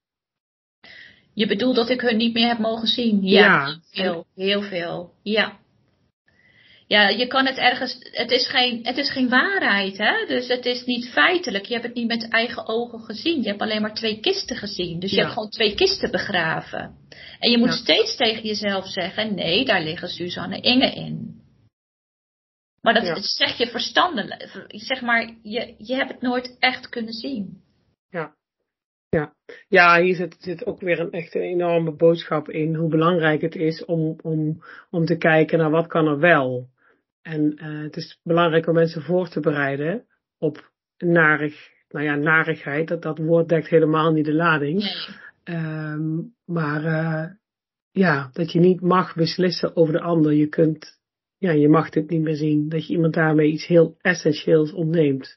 [1.34, 3.22] Je bedoelt dat ik hun niet meer heb mogen zien?
[3.22, 3.66] Ja, Ja.
[3.66, 4.26] heel veel.
[4.44, 5.12] Heel veel.
[5.22, 5.58] Ja.
[6.86, 7.96] Ja, je kan het ergens.
[8.00, 10.26] Het is geen, het is geen waarheid, hè?
[10.26, 11.64] Dus het is niet feitelijk.
[11.66, 13.42] Je hebt het niet met eigen ogen gezien.
[13.42, 14.98] Je hebt alleen maar twee kisten gezien.
[15.00, 15.22] Dus je Ja.
[15.22, 16.94] hebt gewoon twee kisten begraven.
[17.38, 17.74] En je moet Ja.
[17.74, 21.40] steeds tegen jezelf zeggen: nee, daar liggen Suzanne Inge in.
[22.88, 23.20] Maar dat Ja.
[23.20, 24.66] zeg je verstandelijk.
[24.66, 27.62] Zeg maar, je, je hebt het nooit echt kunnen zien.
[28.10, 28.34] Ja.
[29.08, 29.34] Ja,
[29.68, 32.74] ja hier zit, zit ook weer een echt een enorme boodschap in.
[32.74, 36.68] Hoe belangrijk het is om, om, om te kijken naar wat kan er wel.
[37.22, 40.06] En eh, het is belangrijk om mensen voor te bereiden
[40.38, 42.88] op narig, nou ja, narigheid.
[42.88, 44.78] Dat, dat woord dekt helemaal niet de lading.
[44.78, 45.16] Nee.
[45.56, 47.30] Ehm, maar eh,
[47.90, 50.32] ja, dat je niet mag beslissen over de ander.
[50.32, 50.97] Je kunt,
[51.38, 52.68] ja, je mag dit niet meer zien.
[52.68, 55.36] Dat je iemand daarmee iets heel essentieels ontneemt.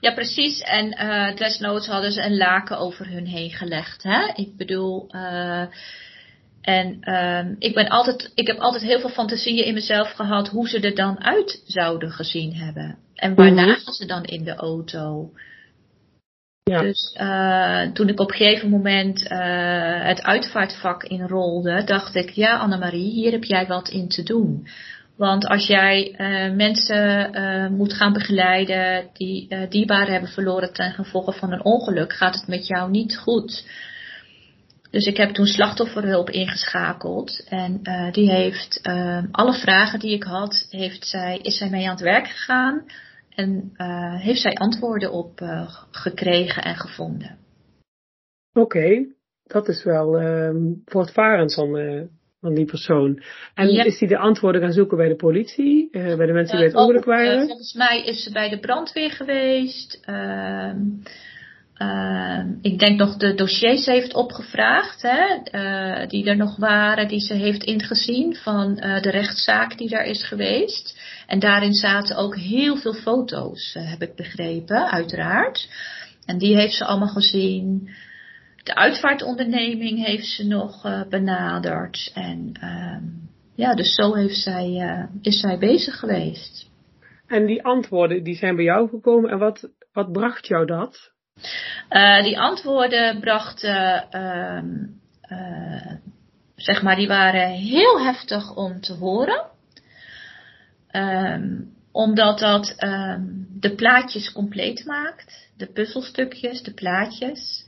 [0.00, 0.60] Ja, precies.
[0.60, 4.02] En eh desnoods hadden ze een laken over hun heen gelegd.
[4.02, 4.32] Hè?
[4.34, 5.64] Ik bedoel, eh,
[6.60, 10.68] en ehm, ik, ben altijd, ik heb altijd heel veel fantasieën in mezelf gehad hoe
[10.68, 12.98] ze er dan uit zouden gezien hebben.
[13.14, 13.66] En waar Mhm.
[13.66, 15.30] lagen ze dan in de auto?
[16.62, 16.80] Ja.
[16.80, 19.28] Dus eh, toen ik op een gegeven moment
[20.08, 24.66] het uitvaartvak inrolde, dacht ik, ja Annemarie, hier heb jij wat in te doen.
[25.16, 30.92] Want als jij eh, mensen eh, moet gaan begeleiden die eh dierbaren hebben verloren ten
[30.92, 33.66] gevolge van een ongeluk, gaat het met jou niet goed.
[34.90, 37.80] Dus ik heb toen slachtofferhulp ingeschakeld en
[38.12, 38.80] die heeft
[39.30, 42.84] alle vragen die ik had, heeft zij, is zij mee aan het werk gegaan
[43.34, 43.72] en
[44.18, 45.40] heeft zij antwoorden op
[45.90, 47.38] gekregen en gevonden.
[48.56, 49.06] Oké,
[49.46, 52.02] dat is wel ehm voortvarend eh,
[52.40, 53.22] van die persoon.
[53.54, 53.84] En Ja.
[53.84, 56.66] is die de antwoorden gaan zoeken bij de politie, eh, bij de mensen die bij
[56.66, 57.46] het Eh, ongeluk eh, waren?
[57.46, 60.00] volgens mij is ze bij de brandweer geweest.
[60.04, 60.78] Ehm,
[61.74, 67.34] ehm, ik denk nog de dossiers heeft opgevraagd, hè, die er nog waren, die ze
[67.34, 71.00] heeft ingezien van de rechtszaak die daar is geweest.
[71.26, 75.68] En daarin zaten ook heel veel foto's, heb ik begrepen, uiteraard.
[76.26, 77.88] En die heeft ze allemaal gezien.
[78.66, 82.10] De uitvaartonderneming heeft ze nog eh, benaderd.
[82.14, 83.04] En ehm,
[83.56, 86.70] ja, dus zo heeft zij, eh, is zij bezig geweest.
[87.26, 91.12] En die antwoorden die zijn bij jou gekomen en wat, wat bracht jou dat?
[91.88, 94.86] Eh, die antwoorden brachten, ehm,
[95.20, 95.92] eh,
[96.54, 99.44] zeg maar, die waren heel heftig om te horen.
[100.86, 101.60] Ehm,
[101.92, 102.74] omdat dat
[103.60, 105.50] de plaatjes compleet maakt.
[105.56, 107.65] De puzzelstukjes, de plaatjes.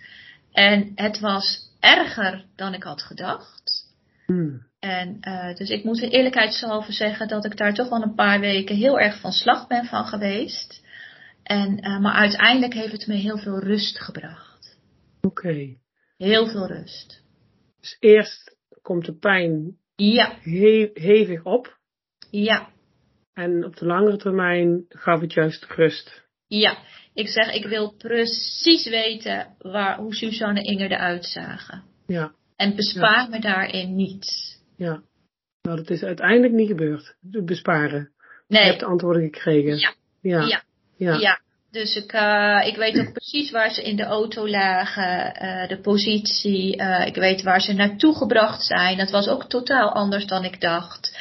[0.59, 3.87] En het was erger dan ik had gedacht.
[4.27, 4.67] Hmm.
[4.79, 8.41] En eh, dus ik moet er eerlijkheidshalve zeggen dat ik daar toch wel een paar
[8.41, 10.83] weken heel erg van slag ben van geweest.
[11.43, 14.79] En, eh, maar uiteindelijk heeft het me heel veel rust gebracht.
[15.21, 15.77] Oké.
[16.17, 17.23] Heel veel rust.
[17.81, 21.79] Dus eerst komt de pijn Ja, he- hevig op
[22.31, 22.69] ja,
[23.35, 26.28] en op de langere termijn gaf het juist rust.
[26.49, 26.79] Ja.
[27.15, 31.83] Ik zeg, ik wil precies weten waar, hoe Suzanne en Inger eruit zagen.
[32.07, 34.59] Ja, En bespaar me daarin niets.
[34.77, 35.01] ja.
[35.63, 37.15] Nou, dat is uiteindelijk niet gebeurd.
[37.21, 37.99] Besparen.
[38.47, 39.79] Je Nee, hebt de antwoorden gekregen.
[39.79, 39.93] Ja.
[40.21, 40.41] Ja.
[40.47, 40.63] Ja.
[40.97, 41.15] Ja.
[41.19, 45.69] Ja, dus ik, eh, ik weet ook precies waar ze in de auto lagen, eh,
[45.69, 46.77] de positie.
[46.77, 48.97] eh, ik weet waar ze naartoe gebracht zijn.
[48.99, 51.19] Dat was ook totaal anders dan ik dacht.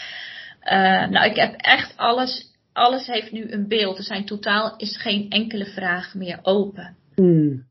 [1.09, 2.46] Nou, ik heb echt alles,
[2.77, 3.97] alles heeft nu een beeld.
[3.97, 6.95] Er zijn totaal, is geen enkele vraag meer open.
[7.15, 7.65] Hmm.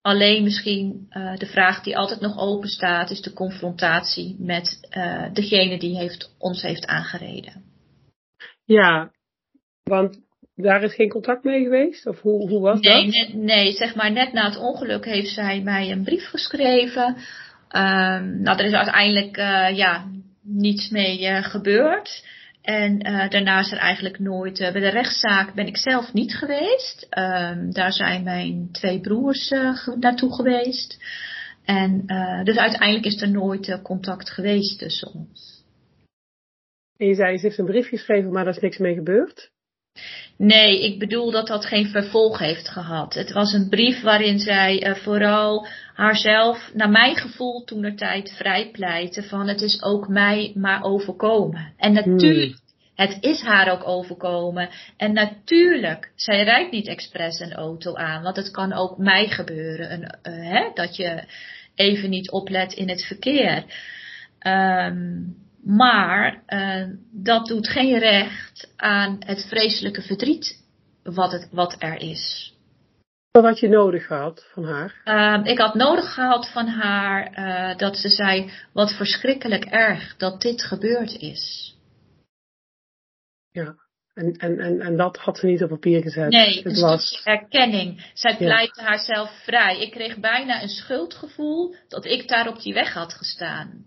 [0.00, 5.32] Alleen misschien eh, de vraag die altijd nog open staat, is de confrontatie met eh,
[5.32, 7.64] degene die heeft, ons heeft aangereden.
[8.64, 9.10] Ja,
[9.82, 10.20] want
[10.54, 12.06] daar is geen contact mee geweest?
[12.06, 13.14] Of hoe, hoe was Nee, dat?
[13.14, 17.16] net- nee, zeg maar net na het ongeluk heeft zij mij een brief geschreven.
[17.68, 20.10] Ehm, nou, er is uiteindelijk eh, ja,
[20.42, 22.24] niets mee gebeurd.
[22.66, 24.60] En eh, daarna is er eigenlijk nooit.
[24.60, 27.06] eh, bij de rechtszaak ben ik zelf niet geweest.
[27.10, 30.98] Ehm, daar zijn mijn twee broers ge- naartoe geweest.
[31.64, 32.06] En
[32.44, 35.64] dus uiteindelijk is er nooit contact geweest tussen ons.
[36.96, 39.50] En je zei, ze heeft een brief geschreven, maar daar is niks mee gebeurd?
[40.38, 43.14] Nee, ik bedoel dat dat geen vervolg heeft gehad.
[43.14, 48.32] Het was een brief waarin zij eh, vooral haarzelf, naar mijn gevoel toen er tijd
[48.36, 51.72] vrijpleitte van het is ook mij maar overkomen.
[51.76, 52.56] En natuurlijk
[52.94, 54.68] Het is haar ook overkomen.
[54.96, 59.92] En natuurlijk, zij rijdt niet expres een auto aan, want het kan ook mij gebeuren.
[59.92, 61.24] Een, uh, hè, dat je
[61.74, 63.64] even niet oplet in het verkeer.
[64.46, 70.64] Um, maar uh, dat doet geen recht aan het vreselijke verdriet
[71.02, 72.54] wat, het, wat er is.
[73.30, 75.00] Wat had je nodig gehad van haar?
[75.04, 80.40] Uh, ik had nodig gehad van haar uh, dat ze zei: Wat verschrikkelijk erg dat
[80.40, 81.74] dit gebeurd is.
[83.50, 83.74] Ja,
[84.14, 86.28] en, en, en, en dat had ze niet op papier gezet.
[86.30, 88.10] Nee, het was erkenning.
[88.14, 88.86] Zij pleitte ja.
[88.86, 89.80] haarzelf vrij.
[89.80, 93.84] Ik kreeg bijna een schuldgevoel dat ik daar op die weg had gestaan.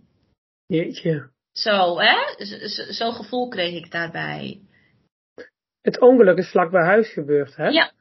[0.65, 1.29] Jeetje.
[1.61, 2.45] Zo, hè?
[2.45, 4.59] Zo'n zo gevoel kreeg ik daarbij.
[5.81, 7.67] Het ongeluk is vlak bij huis gebeurd, hè?
[7.67, 7.91] Ja.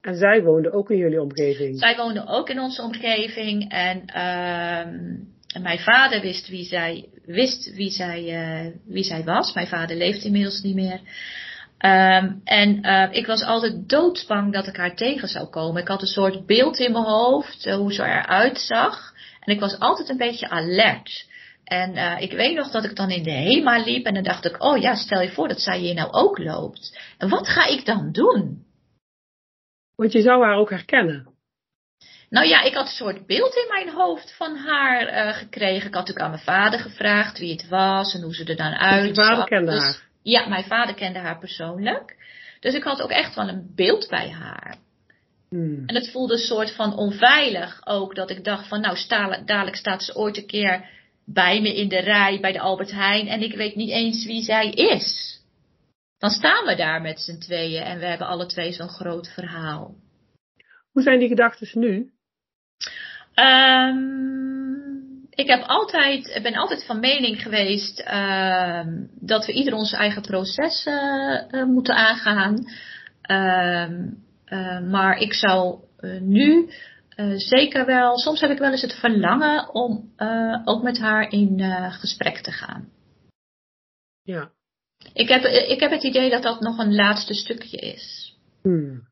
[0.00, 1.78] En zij woonde ook in jullie omgeving?
[1.78, 3.70] Zij woonde ook in onze omgeving.
[3.70, 4.78] En, uh,
[5.54, 9.54] en mijn vader wist wie zij, wist wie zij, uh, wie zij was.
[9.54, 11.00] Mijn vader leeft inmiddels niet meer.
[11.80, 15.82] Um, en uh, ik was altijd doodsbang dat ik haar tegen zou komen.
[15.82, 19.12] Ik had een soort beeld in mijn hoofd, uh, hoe ze eruit zag.
[19.40, 21.26] En ik was altijd een beetje alert.
[21.68, 24.44] En uh, ik weet nog dat ik dan in de HEMA liep en dan dacht
[24.44, 26.98] ik, oh ja, stel je voor dat zij hier nou ook loopt.
[27.18, 28.64] En wat ga ik dan doen?
[29.96, 31.28] Want je zou haar ook herkennen.
[32.30, 35.88] Nou ja, ik had een soort beeld in mijn hoofd van haar uh, gekregen.
[35.88, 38.72] Ik had natuurlijk aan mijn vader gevraagd wie het was en hoe ze er dan
[38.72, 39.26] uitzag.
[39.26, 40.02] Je vader kende dus, haar?
[40.22, 42.16] Ja, mijn vader kende haar persoonlijk.
[42.60, 44.76] Dus ik had ook echt wel een beeld bij haar.
[45.48, 45.82] Hmm.
[45.86, 48.14] En het voelde een soort van onveilig ook.
[48.14, 48.98] Dat ik dacht van nou,
[49.44, 50.96] dadelijk staat ze ooit een keer
[51.32, 54.42] bij me in de rij bij de Albert Heijn en ik weet niet eens wie
[54.42, 55.38] zij is.
[56.18, 59.94] Dan staan we daar met z'n tweeën en we hebben alle twee zo'n groot verhaal.
[60.92, 62.12] Hoe zijn die gedachten nu?
[63.34, 64.88] Um,
[65.30, 68.86] ik heb altijd, ben altijd van mening geweest uh,
[69.20, 72.64] dat we ieder ons eigen proces uh, uh, moeten aangaan.
[74.90, 75.78] maar ik zou
[76.20, 76.70] nu
[77.20, 81.32] uh, zeker wel, soms heb ik wel eens het verlangen om uh, ook met haar
[81.32, 82.88] in uh, gesprek te gaan.
[84.22, 84.50] Ja.
[85.12, 88.36] Ik heb, ik heb het idee dat dat nog een laatste stukje is.
[88.62, 89.08] Hmm.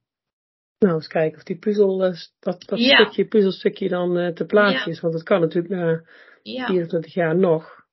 [0.78, 2.96] Nou, eens kijken of die puzzel, dat, dat ja.
[2.96, 4.96] stukje, puzzelstukje dan te plaatsen ja.
[4.96, 5.00] is.
[5.00, 6.02] Want het kan natuurlijk na
[6.42, 6.66] ja.
[6.66, 7.84] 24 jaar nog.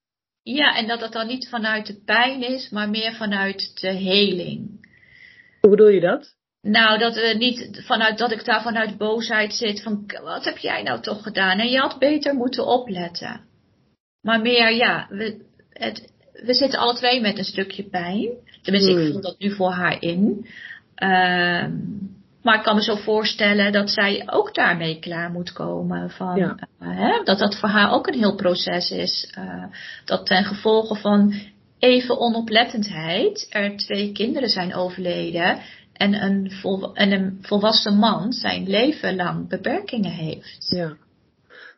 [0.42, 4.88] Ja, en dat het dan niet vanuit de pijn is, maar meer vanuit de heling.
[5.62, 6.36] Hoe bedoel je dat?
[6.68, 10.84] Nou, dat we niet vanuit dat ik daar vanuit boosheid zit van wat heb jij
[10.84, 11.60] nou toch gedaan?
[11.60, 13.42] En je had beter moeten opletten.
[14.22, 18.30] Maar meer, ja, we, het, we zitten alle twee met een stukje pijn.
[18.62, 19.02] Tenminste, Hmm.
[19.02, 20.46] ik voel dat nu voor haar in.
[20.98, 21.66] Uh,
[22.42, 26.10] maar ik kan me zo voorstellen dat zij ook daarmee klaar moet komen.
[26.10, 26.58] Van, Ja.
[26.82, 29.34] uh, hè, dat dat voor haar ook een heel proces is.
[29.38, 29.64] Uh,
[30.06, 31.34] dat ten gevolge van
[31.80, 35.60] even onoplettendheid er twee kinderen zijn overleden
[36.04, 40.70] en een, vol, en een volwassen man zijn leven lang beperkingen heeft.
[40.70, 40.98] Ja.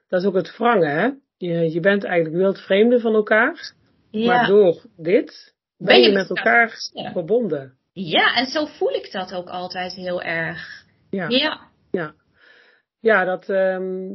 [0.07, 1.09] Dat is ook het wrangen, hè?
[1.38, 3.73] Je, je bent eigenlijk wildvreemden van elkaar.
[4.09, 4.25] Ja.
[4.25, 7.11] Maar door dit ben, Ben je met elkaar ja.
[7.11, 7.73] verbonden.
[7.93, 10.85] ja, en zo voel ik dat ook altijd heel erg.
[11.09, 11.29] Ja.
[11.29, 12.13] Ja, Ja,
[12.99, 14.13] ja dat, ehm,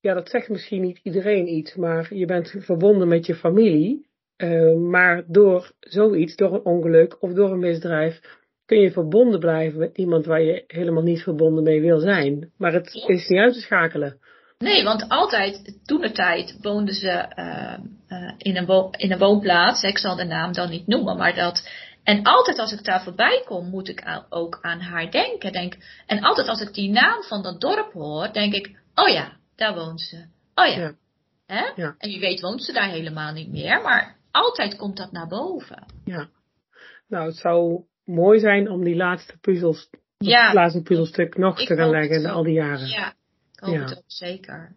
[0.00, 4.06] ja, dat zegt misschien niet iedereen iets, maar je bent verbonden met je familie.
[4.36, 8.20] Eh, maar door zoiets, door een ongeluk of door een misdrijf,
[8.66, 12.50] kun je verbonden blijven met iemand waar je helemaal niet verbonden mee wil zijn.
[12.58, 14.18] Maar het is niet uit te schakelen.
[14.58, 19.18] nee, want altijd, toen de tijd, woonden ze uh, uh, in, een wo- in een
[19.18, 19.82] woonplaats.
[19.82, 21.68] Ik zal de naam dan niet noemen, maar dat.
[22.04, 25.52] En altijd als ik daar voorbij kom, moet ik ook aan haar denken.
[25.52, 25.76] Denk,
[26.06, 29.74] en altijd als ik die naam van dat dorp hoor, denk ik, oh ja, daar
[29.74, 30.16] woont ze.
[30.54, 30.76] Oh ja.
[30.76, 30.92] Ja.
[31.46, 31.82] Hè?
[31.82, 31.94] Ja.
[31.98, 35.86] En wie weet woont ze daar helemaal niet meer, maar altijd komt dat naar boven.
[36.04, 36.28] Ja.
[37.08, 40.44] Nou, het zou mooi zijn om die laatste puzzels, Ja.
[40.44, 42.88] het laatste puzzelstuk nog te gaan leggen in al die jaren.
[42.88, 43.08] Ja,
[43.52, 43.80] ik hoop Ja.
[43.80, 44.72] het ook zeker.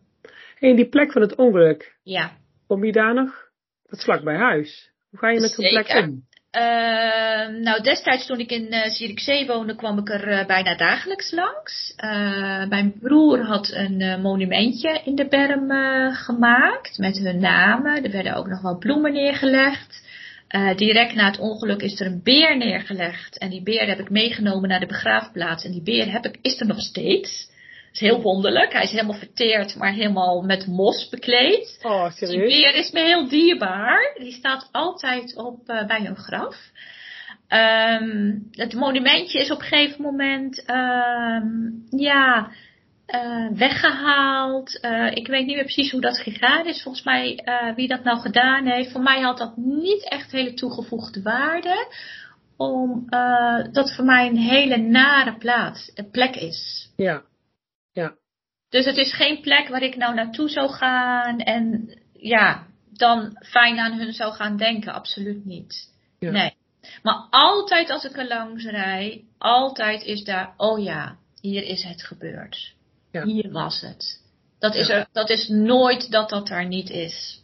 [0.59, 2.31] En die plek van het ongeluk, Ja.
[2.67, 3.47] kom je daar nog?
[3.85, 4.91] Dat vlak bij huis.
[5.09, 6.27] Hoe ga je met zo'n plek om?
[6.57, 6.61] Uh,
[7.63, 11.93] nou, destijds toen ik in uh, Zierikzee woonde, kwam ik er uh, bijna dagelijks langs.
[12.03, 15.69] Uh, mijn broer had een monumentje in de berm
[16.13, 18.03] gemaakt met hun namen.
[18.03, 20.07] Er werden ook nog wel bloemen neergelegd.
[20.55, 23.37] Uh, direct na het ongeluk is er een beer neergelegd.
[23.37, 25.63] En die beer heb ik meegenomen naar de begraafplaats.
[25.63, 27.47] En die beer heb ik, is er nog steeds.
[27.47, 28.73] Dat is heel wonderlijk.
[28.73, 31.79] Hij is helemaal verteerd, maar helemaal met mos bekleed.
[31.81, 32.57] Oh, Die serieus?
[32.57, 34.15] beer is me heel dierbaar.
[34.17, 36.55] Die staat altijd op, uh, bij hun graf.
[37.49, 42.51] Um, het monumentje is op een gegeven moment, um, ja,
[43.15, 44.79] uh, weggehaald.
[44.81, 46.81] Uh, ik weet niet meer precies hoe dat gegaan is.
[46.83, 48.91] Volgens mij, uh, wie dat nou gedaan heeft.
[48.91, 51.87] Voor mij had dat niet echt hele toegevoegde waarde.
[52.57, 56.91] Omdat dat voor mij een hele nare plaats, een plek is.
[56.95, 57.21] Ja,
[57.91, 58.13] ja.
[58.69, 63.79] Dus het is geen plek waar ik nou naartoe zou gaan en ja, dan fijn
[63.79, 64.93] aan hun zou gaan denken.
[64.93, 65.93] Absoluut niet.
[66.19, 66.31] Ja.
[66.31, 66.57] Nee.
[67.03, 72.03] Maar altijd als ik er langs rijd, altijd is daar, oh ja, hier is het
[72.03, 72.77] gebeurd.
[73.11, 73.25] Ja.
[73.25, 74.21] Hier was het.
[74.59, 77.43] Dat is, er, dat is nooit dat dat daar niet is.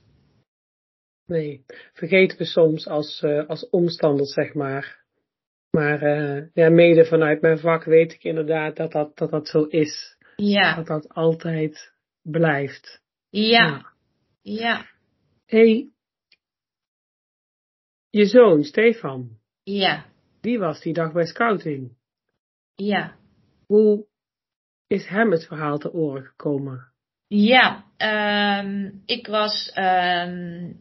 [1.26, 5.03] Nee, vergeten we soms als, uh, als omstanders, zeg maar.
[5.72, 9.63] Maar uh, ja, mede vanuit mijn vak weet ik inderdaad dat dat, dat, dat zo
[9.63, 10.18] is.
[10.36, 10.76] Ja.
[10.76, 13.01] Dat dat altijd blijft.
[13.30, 13.93] Ja.
[14.41, 14.86] Ja.
[15.45, 15.89] hey,
[18.09, 19.39] je zoon, Stefan.
[19.63, 20.05] Ja.
[20.41, 21.97] Die was die dag bij scouting.
[22.76, 23.16] Ja.
[23.66, 24.07] Hoe
[24.95, 26.87] is hem het verhaal te oren gekomen?
[27.27, 27.83] Ja,
[28.61, 30.79] um, ik was um,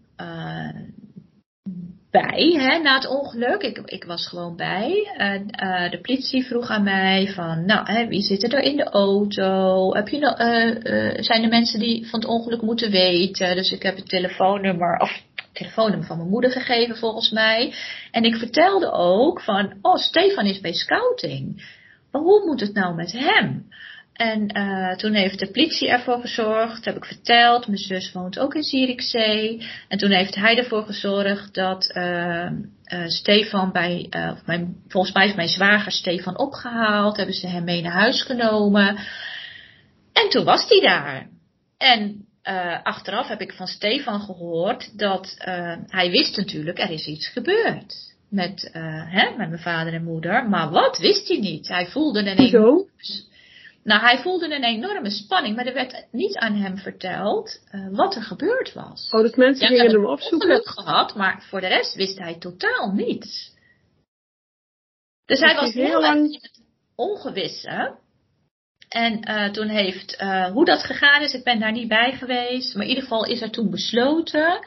[2.11, 3.63] bij hè, na het ongeluk.
[3.63, 5.11] Ik, ik was gewoon bij.
[5.17, 8.91] En uh, de politie vroeg aan mij van, nou, hè, wie zit er in de
[8.91, 9.95] auto?
[9.95, 13.57] Heb je uh, zijn er mensen die van het ongeluk moeten weten?
[13.57, 17.75] Dus ik heb het telefoonnummer, of telefoonnummer van mijn moeder gegeven volgens mij.
[18.11, 21.73] En ik vertelde ook van, oh, Stefan is bij scouting.
[22.11, 23.69] Maar hoe moet het nou met hem?
[24.15, 27.67] En uh, toen heeft de politie ervoor gezorgd, heb ik verteld.
[27.67, 29.69] Mijn zus woont ook in Zierikzee.
[29.89, 32.51] En toen heeft hij ervoor gezorgd dat uh,
[32.93, 37.17] uh, Stefan bij, of mijn, volgens mij is mijn zwager Stefan opgehaald.
[37.17, 38.99] Hebben ze hem mee naar huis genomen.
[40.13, 41.29] En toen was hij daar.
[41.79, 42.27] En
[42.83, 45.35] achteraf heb ik van Stefan gehoord dat
[45.87, 48.15] hij wist natuurlijk, er is iets gebeurd.
[48.31, 48.71] Met,
[49.09, 50.49] hè, met mijn vader en moeder.
[50.49, 51.69] Maar wat wist hij niet?
[51.69, 52.89] Hij voelde een enorm...
[53.85, 58.15] Nou, hij voelde een enorme spanning, maar er werd niet aan hem verteld uh, wat
[58.15, 59.09] er gebeurd was.
[59.11, 60.49] Oh, dus mensen ja, gingen hem opzoeken?
[60.49, 63.53] geluk gehad, maar voor de rest wist hij totaal niets.
[65.25, 66.61] Dus hij was heel lang in het
[66.95, 67.97] ongewisse.
[68.89, 72.75] En uh, toen heeft, uh, hoe dat gegaan is, ik ben daar niet bij geweest,
[72.75, 74.67] maar in ieder geval is er toen besloten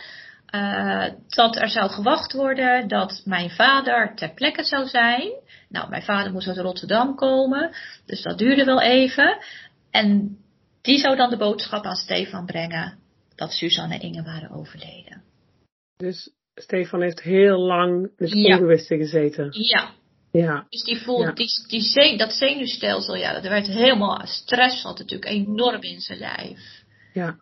[1.27, 5.31] dat er zou gewacht worden dat mijn vader ter plekke zou zijn.
[5.69, 7.75] Nou, mijn vader moest uit Rotterdam komen,
[8.05, 9.37] dus dat duurde wel even.
[9.91, 10.37] En
[10.81, 12.97] die zou dan de boodschap aan Stefan brengen
[13.35, 15.23] dat Suzanne en Inge waren overleden.
[15.97, 18.57] Dus Stefan heeft heel lang met ja.
[18.77, 19.47] gezeten.
[19.51, 19.89] Ja.
[20.31, 20.65] Ja.
[20.69, 25.81] Dus die voelde, die, die dat zenuwstelsel, ja, dat werd helemaal, stress zat natuurlijk enorm
[25.81, 26.83] in zijn lijf.
[27.13, 27.37] Ja.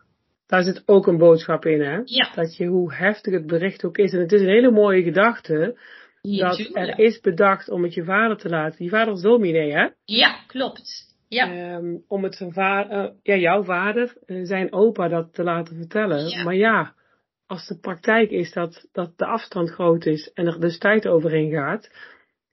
[0.46, 2.00] Daar zit ook een boodschap in, hè?
[2.04, 2.30] Ja.
[2.34, 4.12] Dat je, hoe heftig het bericht ook is.
[4.12, 5.78] En het is een hele mooie gedachte
[6.22, 8.84] dat er is bedacht om het je vader te laten.
[8.84, 9.88] Je vader is dominee, hè?
[10.04, 11.14] Ja, klopt.
[11.28, 11.74] Ja.
[11.76, 15.76] Um, om het zijn vader, uh, ja, jouw vader, uh, zijn opa dat te laten
[15.76, 16.28] vertellen.
[16.28, 16.44] Ja.
[16.44, 16.94] Maar ja,
[17.46, 21.50] als de praktijk is dat, dat de afstand groot is en er dus tijd overheen
[21.50, 21.90] gaat.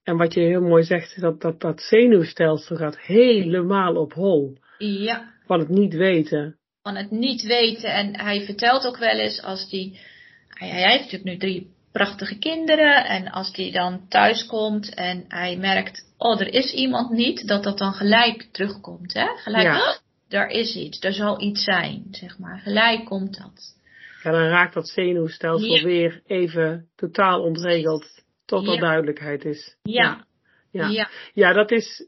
[0.03, 4.57] En wat je heel mooi zegt, is dat dat, dat zenuwstelsel gaat helemaal op hol.
[4.77, 5.33] Ja.
[5.45, 6.57] Van het niet weten.
[6.83, 7.93] Van het niet weten.
[7.93, 9.99] En hij vertelt ook wel eens als die.
[10.47, 13.05] Hij, hij heeft natuurlijk nu drie prachtige kinderen.
[13.05, 17.63] En als die dan thuis komt en hij merkt, oh, er is iemand niet, dat
[17.63, 19.13] dat dan gelijk terugkomt.
[19.13, 19.25] Hè?
[19.25, 19.77] Gelijk, ja.
[19.77, 19.95] oh,
[20.29, 22.59] er is iets, er zal iets zijn, zeg maar.
[22.59, 23.75] Gelijk komt dat.
[24.23, 25.83] Ja, dan raakt dat zenuwstelsel ja.
[25.83, 28.79] weer even totaal ontregeld, tot er ja.
[28.79, 29.75] duidelijkheid is.
[29.83, 30.25] Ja.
[30.71, 31.09] Ja.
[31.33, 32.07] ja, dat is,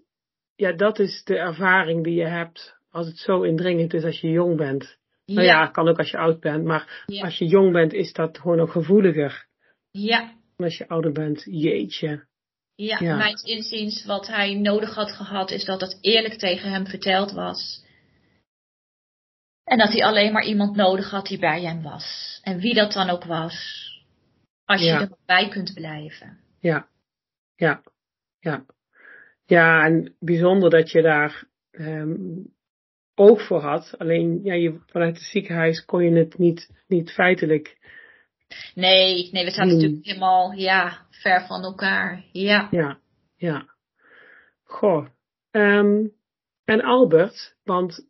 [0.56, 4.30] ja, dat is de ervaring die je hebt als het zo indringend is als je
[4.30, 4.98] jong bent.
[5.26, 8.38] Nou ja, kan ook als je oud bent, maar als je jong bent is dat
[8.38, 9.48] gewoon nog gevoeliger.
[9.92, 10.34] Ja.
[10.58, 12.26] Als je ouder bent, jeetje.
[12.76, 16.88] Ja, ja, mijn inziens wat hij nodig had gehad is dat het eerlijk tegen hem
[16.88, 17.84] verteld was.
[19.64, 22.40] En dat hij alleen maar iemand nodig had die bij hem was.
[22.44, 23.56] En wie dat dan ook was.
[24.66, 25.02] Als je ja.
[25.02, 26.40] er bij kunt blijven.
[26.60, 26.88] Ja,
[27.56, 27.84] ja,
[28.40, 28.66] ja.
[29.46, 32.55] Ja, en bijzonder dat je daar um,
[33.16, 33.96] oog voor had.
[33.98, 37.78] Alleen ja, je, vanuit het ziekenhuis kon je het niet, niet feitelijk
[38.74, 42.24] Nee, nee, we zaten natuurlijk helemaal, ja, ver van elkaar.
[42.32, 42.68] Ja.
[42.72, 42.98] Ja,
[43.38, 43.66] ja.
[44.64, 45.08] Goh.
[45.52, 46.12] Um,
[46.66, 48.06] en Albert, want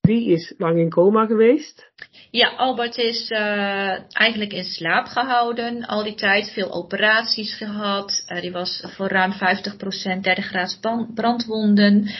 [0.00, 1.92] die is lang in coma geweest.
[2.30, 6.52] Ja, Albert is uh, eigenlijk in slaap gehouden al die tijd.
[6.52, 8.24] Veel operaties gehad.
[8.28, 10.78] Uh, die was voor ruim 50% derde graads
[11.14, 12.10] brandwonden.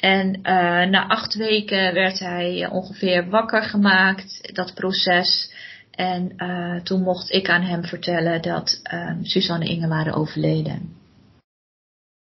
[0.00, 0.42] En uh,
[0.90, 5.52] na acht weken werd hij ongeveer wakker gemaakt, dat proces.
[5.90, 10.96] En uh, toen mocht ik aan hem vertellen dat um, Suzanne Inge waren overleden.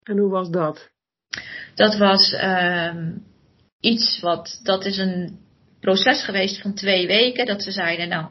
[0.03, 0.91] En hoe was dat?
[1.75, 3.25] Dat was, um,
[3.81, 5.39] iets wat, dat is een
[5.81, 7.47] proces geweest van twee weken.
[7.47, 8.27] Dat ze zeiden, nou,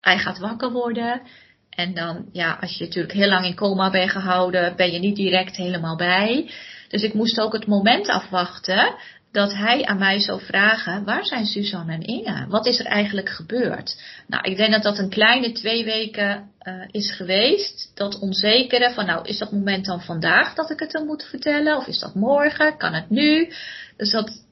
[0.00, 1.22] hij gaat wakker worden.
[1.70, 5.16] En dan, ja, als je natuurlijk heel lang in coma bent gehouden, ben je niet
[5.16, 6.50] direct helemaal bij.
[6.88, 8.94] Dus ik moest ook het moment afwachten
[9.32, 12.46] dat hij aan mij zou vragen: waar zijn Suzanne en Inge?
[12.48, 14.02] Wat is er eigenlijk gebeurd?
[14.26, 17.92] Nou, ik denk dat dat een kleine twee weken uh, is geweest.
[17.94, 21.76] Dat onzekere van, nou, is dat moment dan vandaag dat ik het dan moet vertellen?
[21.76, 22.76] Of is dat morgen?
[22.76, 23.52] Kan het nu?
[23.96, 24.44] Dus dat,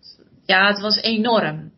[0.46, 1.72] ja, het was enorm.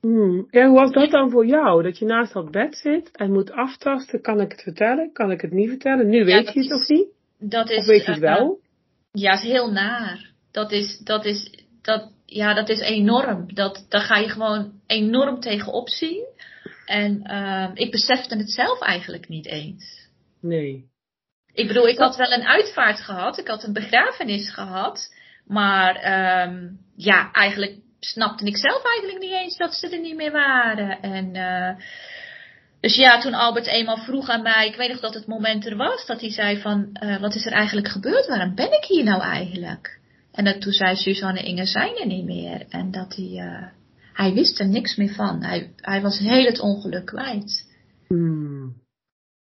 [0.00, 0.46] Hmm.
[0.50, 1.82] Ja, hoe was dat dan voor jou?
[1.82, 5.12] Dat je naast dat bed zit en moet aftasten, kan ik het vertellen?
[5.12, 6.08] Kan ik het niet vertellen?
[6.08, 7.08] Nu weet je het nog niet?
[7.38, 8.58] Dat is, of weet je het wel?
[8.58, 8.59] Uh,
[9.12, 10.30] ja, is heel naar.
[10.50, 13.54] Dat is, dat is, dat, ja, dat is enorm.
[13.54, 16.26] Dat, daar ga je gewoon enorm tegenop zien.
[16.86, 20.08] En uh, ik besefte het zelf eigenlijk niet eens.
[20.40, 20.88] Nee.
[21.52, 23.38] Ik bedoel, ik had wel een uitvaart gehad.
[23.38, 25.14] Ik had een begrafenis gehad.
[25.46, 25.94] Maar
[26.48, 31.00] um, ja, eigenlijk snapte ik zelf eigenlijk niet eens dat ze er niet meer waren.
[31.00, 31.84] En uh,
[32.80, 35.76] dus ja, toen Albert eenmaal vroeg aan mij, ik weet nog dat het moment er
[35.76, 38.26] was, dat hij zei van, uh, wat is er eigenlijk gebeurd?
[38.26, 39.98] Waarom ben ik hier nou eigenlijk?
[40.32, 42.66] En dat, toen zei Suzanne Inge zijn er niet meer.
[42.68, 43.66] En dat hij, uh,
[44.12, 45.42] hij wist er niks meer van.
[45.42, 47.68] Hij, hij was heel het ongeluk kwijt.
[48.06, 48.74] Hmm.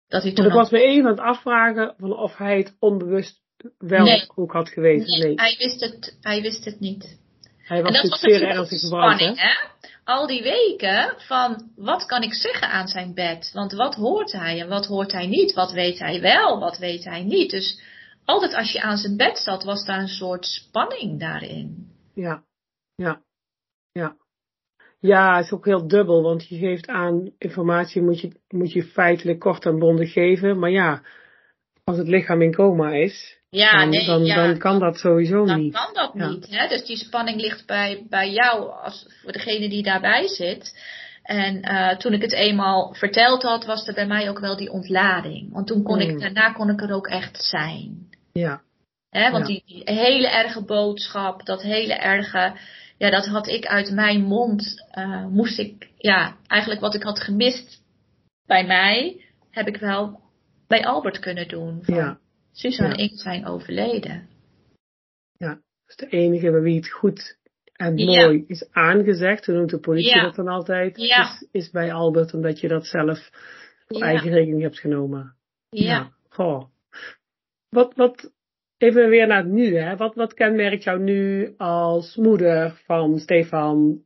[0.09, 3.43] Dat hij toen ik was me even aan het afvragen van of hij het onbewust
[3.79, 4.31] wel nee.
[4.35, 5.07] ook had geweten.
[5.07, 7.19] Nee, nee, Hij, wist het, hij wist het niet.
[7.65, 9.55] Hij was dus zeer ernstig verbrand, hè?
[10.05, 13.51] Al die weken van wat kan ik zeggen aan zijn bed?
[13.53, 15.55] Want wat hoort hij en wat hoort hij niet?
[15.55, 17.51] Wat weet hij wel, wat weet hij niet?
[17.51, 17.81] Dus
[18.25, 21.89] altijd als je aan zijn bed zat, was daar een soort spanning daarin.
[22.15, 22.43] Ja,
[22.95, 23.23] ja,
[23.93, 24.17] ja.
[24.99, 28.83] Ja, het is ook heel dubbel, want je geeft aan informatie, moet je, moet je
[28.83, 30.59] feitelijk kort en bondig geven.
[30.59, 31.03] Maar ja,
[31.85, 35.45] als het lichaam in coma is, ja, dan, nee, dan, ja, dan kan dat sowieso
[35.47, 35.73] dan niet.
[35.73, 36.29] Dan kan dat Ja.
[36.29, 36.47] niet.
[36.51, 36.69] Hè?
[36.69, 40.79] Dus die spanning ligt bij, bij jou, als, voor degene die daarbij zit.
[41.23, 44.71] En uh, toen ik het eenmaal verteld had, was er bij mij ook wel die
[44.71, 45.53] ontlading.
[45.53, 46.01] Want toen kon Mm.
[46.01, 48.09] ik, daarna kon ik er ook echt zijn.
[48.33, 48.63] Ja,
[49.11, 49.31] Hè?
[49.31, 52.53] Want die, die hele erge boodschap, dat hele erge,
[52.99, 57.21] ja, dat had ik uit mijn mond, uh, moest ik, ja, eigenlijk wat ik had
[57.21, 57.83] gemist
[58.47, 60.21] bij mij, heb ik wel
[60.75, 61.83] bij Albert kunnen doen.
[61.83, 62.19] Van, ja.
[62.53, 62.99] Suzanne Ja.
[62.99, 64.29] en ik zijn overleden.
[65.39, 67.39] Dat is de enige bij wie het goed
[67.73, 68.25] en Ja.
[68.27, 69.47] mooi is aangezegd.
[69.47, 70.23] Hoe noemt de politie Ja.
[70.23, 70.97] dat dan altijd?
[70.97, 71.23] Ja.
[71.23, 73.31] Is, is bij Albert, omdat je dat zelf
[73.87, 74.05] voor Ja.
[74.05, 75.35] eigen rekening hebt genomen.
[75.71, 76.11] Ja.
[76.29, 76.65] Goh.
[77.71, 78.33] Wat, wat,
[78.79, 79.97] even weer naar het nu, hè.
[79.97, 84.03] Wat, wat kenmerkt jou nu als moeder van Stefan?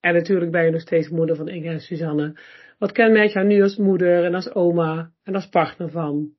[0.00, 2.34] En natuurlijk ben je nog steeds moeder van Inge en Suzanne.
[2.78, 6.34] Wat kenmerkt jou nu als moeder en als oma en als partner van?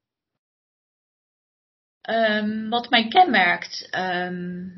[2.10, 4.72] Um, wat mij kenmerkt, um,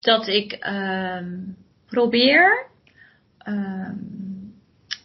[0.00, 2.72] dat ik um, probeer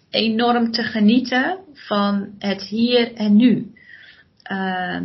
[0.09, 3.73] enorm te genieten van het hier en nu.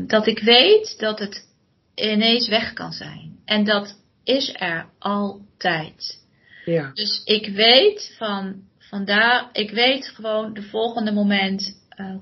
[0.07, 1.49] dat ik weet dat het
[1.95, 3.39] ineens weg kan zijn.
[3.45, 6.23] En dat is er altijd.
[6.65, 6.91] Ja.
[6.95, 12.17] Dus ik weet van vandaar, ik weet gewoon de volgende moment uh,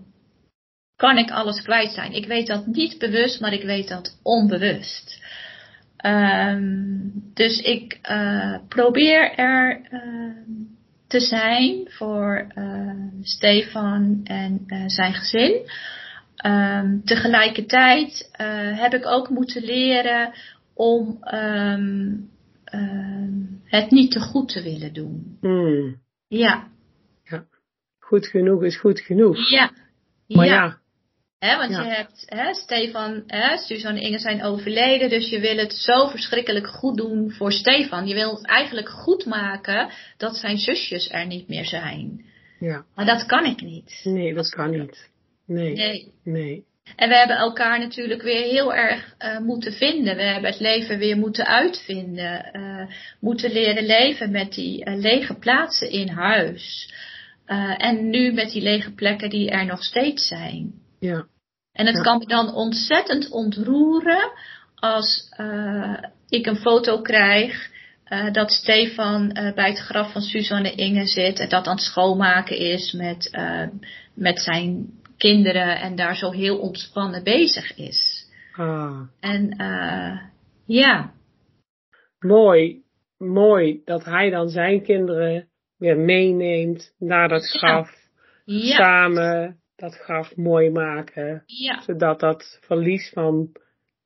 [0.96, 2.12] kan ik alles kwijt zijn.
[2.12, 5.20] Ik weet dat niet bewust, maar ik weet dat onbewust.
[6.06, 10.36] Um, dus ik uh, probeer er uh,
[11.06, 12.92] te zijn voor uh,
[13.22, 15.70] Stefan en zijn gezin.
[16.46, 18.30] Um, tegelijkertijd
[18.74, 20.32] heb ik ook moeten leren
[20.74, 21.18] om
[23.64, 25.36] het niet te goed te willen doen.
[25.40, 26.01] Hmm.
[26.38, 26.68] Ja.
[27.24, 27.44] ja.
[27.98, 29.50] Goed genoeg is goed genoeg.
[29.50, 29.72] Ja.
[30.26, 30.52] Maar ja.
[30.52, 30.80] ja.
[31.38, 31.82] He, want ja.
[31.82, 31.90] je
[32.28, 36.96] hebt, Stefan, hè, Suzanne en Inge zijn overleden, dus je wil het zo verschrikkelijk goed
[36.96, 38.06] doen voor Stefan.
[38.06, 42.24] Je wil het eigenlijk goed maken dat zijn zusjes er niet meer zijn.
[42.58, 42.84] Ja.
[42.94, 44.00] Maar dat kan ik niet.
[44.04, 45.10] Nee, dat kan niet.
[45.46, 45.74] Nee.
[45.74, 46.12] Nee.
[46.24, 46.64] nee.
[46.96, 50.16] En we hebben elkaar natuurlijk weer heel erg uh, moeten vinden.
[50.16, 52.50] We hebben het leven weer moeten uitvinden.
[52.52, 56.94] Uh, moeten leren leven met die uh, lege plaatsen in huis.
[57.76, 60.72] en nu met die lege plekken die er nog steeds zijn.
[61.00, 61.26] Ja.
[61.72, 62.02] En het ja.
[62.02, 64.32] kan me dan ontzettend ontroeren
[64.74, 65.28] als
[66.28, 67.70] ik een foto krijg
[68.32, 72.92] dat Stefan bij het graf van Suzanne Inge zit en dat aan het schoonmaken is
[72.92, 73.30] met,
[74.14, 78.28] met zijn kinderen en daar zo heel ontspannen bezig is.
[78.52, 79.00] Ah.
[79.20, 80.20] En uh,
[80.66, 81.12] ja.
[82.18, 82.82] Mooi,
[83.18, 85.48] mooi dat hij dan zijn kinderen
[85.78, 87.90] weer meeneemt naar dat graf.
[88.44, 88.76] Ja.
[88.76, 91.42] Samen dat graf mooi maken.
[91.46, 91.80] Ja.
[91.80, 93.52] Zodat dat verlies van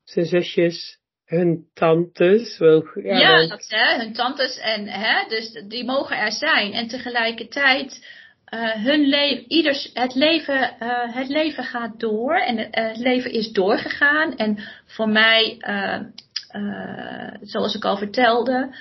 [0.04, 2.58] zijn zusjes hun tantes.
[2.58, 4.58] Wel, ja, ja dat, hè, hun tantes.
[4.58, 6.72] En, hè, dus die mogen er zijn.
[6.72, 8.06] En tegelijkertijd,
[8.54, 12.36] uh, hun leven, ieders, het, leven, uh, het leven gaat door.
[12.36, 14.36] En het, het, leven is doorgegaan.
[14.36, 15.58] En voor mij,
[17.40, 18.74] zoals ik al vertelde,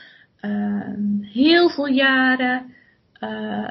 [1.22, 2.74] heel veel jaren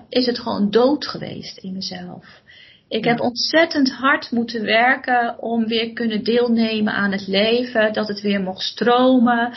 [0.08, 2.42] is het gewoon dood geweest in mezelf.
[2.88, 8.20] Ik heb ontzettend hard moeten werken om weer kunnen deelnemen aan het leven, dat het
[8.20, 9.52] weer mocht stromen,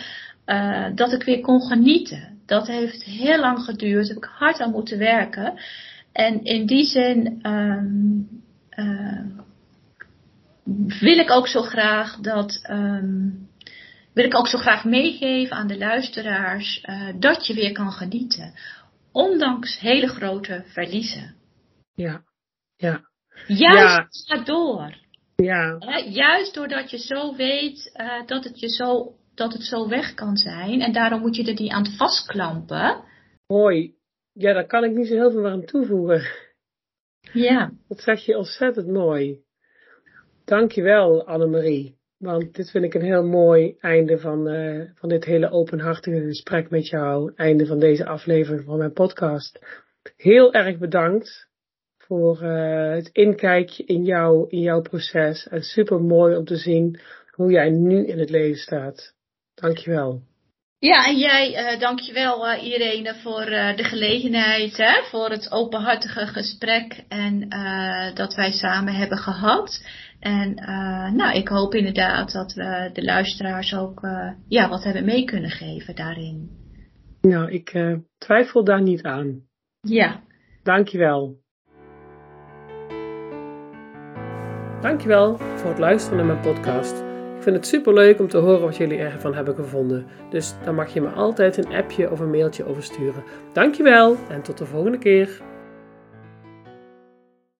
[0.96, 2.42] dat ik weer kon genieten.
[2.46, 5.60] Dat heeft heel lang geduurd, heb ik hard aan moeten werken.
[6.18, 8.28] En in die zin um,
[8.76, 9.26] uh,
[11.00, 12.68] wil ik ook zo graag dat.
[12.70, 13.50] Um,
[14.14, 18.54] wil ik ook zo graag meegeven aan de luisteraars uh, dat je weer kan genieten.
[19.12, 21.36] Ondanks hele grote verliezen.
[21.94, 22.24] Ja,
[22.76, 23.02] ja.
[23.48, 24.44] Juist ja.
[24.44, 24.96] door.
[25.36, 25.78] Ja.
[26.10, 30.38] juist doordat je zo weet uh, dat, het je zo, dat het zo weg kan
[30.38, 30.82] zijn.
[30.82, 33.04] En daarom moet je er niet aan vastklampen.
[33.48, 33.97] Mooi.
[34.40, 36.22] Ja, daar kan ik niet zo heel veel aan toevoegen.
[37.34, 37.72] Ja.
[37.88, 39.42] Dat zeg je ontzettend mooi.
[40.46, 41.98] Dankjewel, Annemarie.
[42.18, 46.70] Want dit vind ik een heel mooi einde van, uh, van dit hele openhartige gesprek
[46.70, 47.32] met jou.
[47.36, 49.60] Einde van deze aflevering van mijn podcast.
[50.16, 51.48] Heel erg bedankt
[51.98, 55.48] voor uh, het inkijkje in, jou, in jouw proces.
[55.48, 57.00] En super mooi om te zien
[57.32, 59.14] hoe jij nu in het leven staat.
[59.54, 60.22] Dankjewel.
[60.80, 66.28] Ja, en jij, uh, dankjewel uh, Irene voor uh, de gelegenheid, hè, voor het openhartige
[66.28, 67.50] gesprek en
[68.14, 69.86] dat wij samen hebben gehad.
[70.20, 70.54] En
[71.16, 74.08] nou, ik hoop inderdaad dat we de luisteraars ook
[74.48, 76.50] ja, wat hebben mee kunnen geven daarin.
[77.22, 79.42] Nou, ik twijfel daar niet aan.
[79.82, 80.22] Ja.
[80.64, 81.36] Dankjewel.
[84.82, 87.07] Dankjewel voor het luisteren naar mijn podcast.
[87.48, 90.06] Vind het super leuk om te horen wat jullie ervan hebben gevonden.
[90.30, 93.24] Dus dan mag je me altijd een appje of een mailtje oversturen.
[93.54, 95.42] Dankjewel en tot de volgende keer.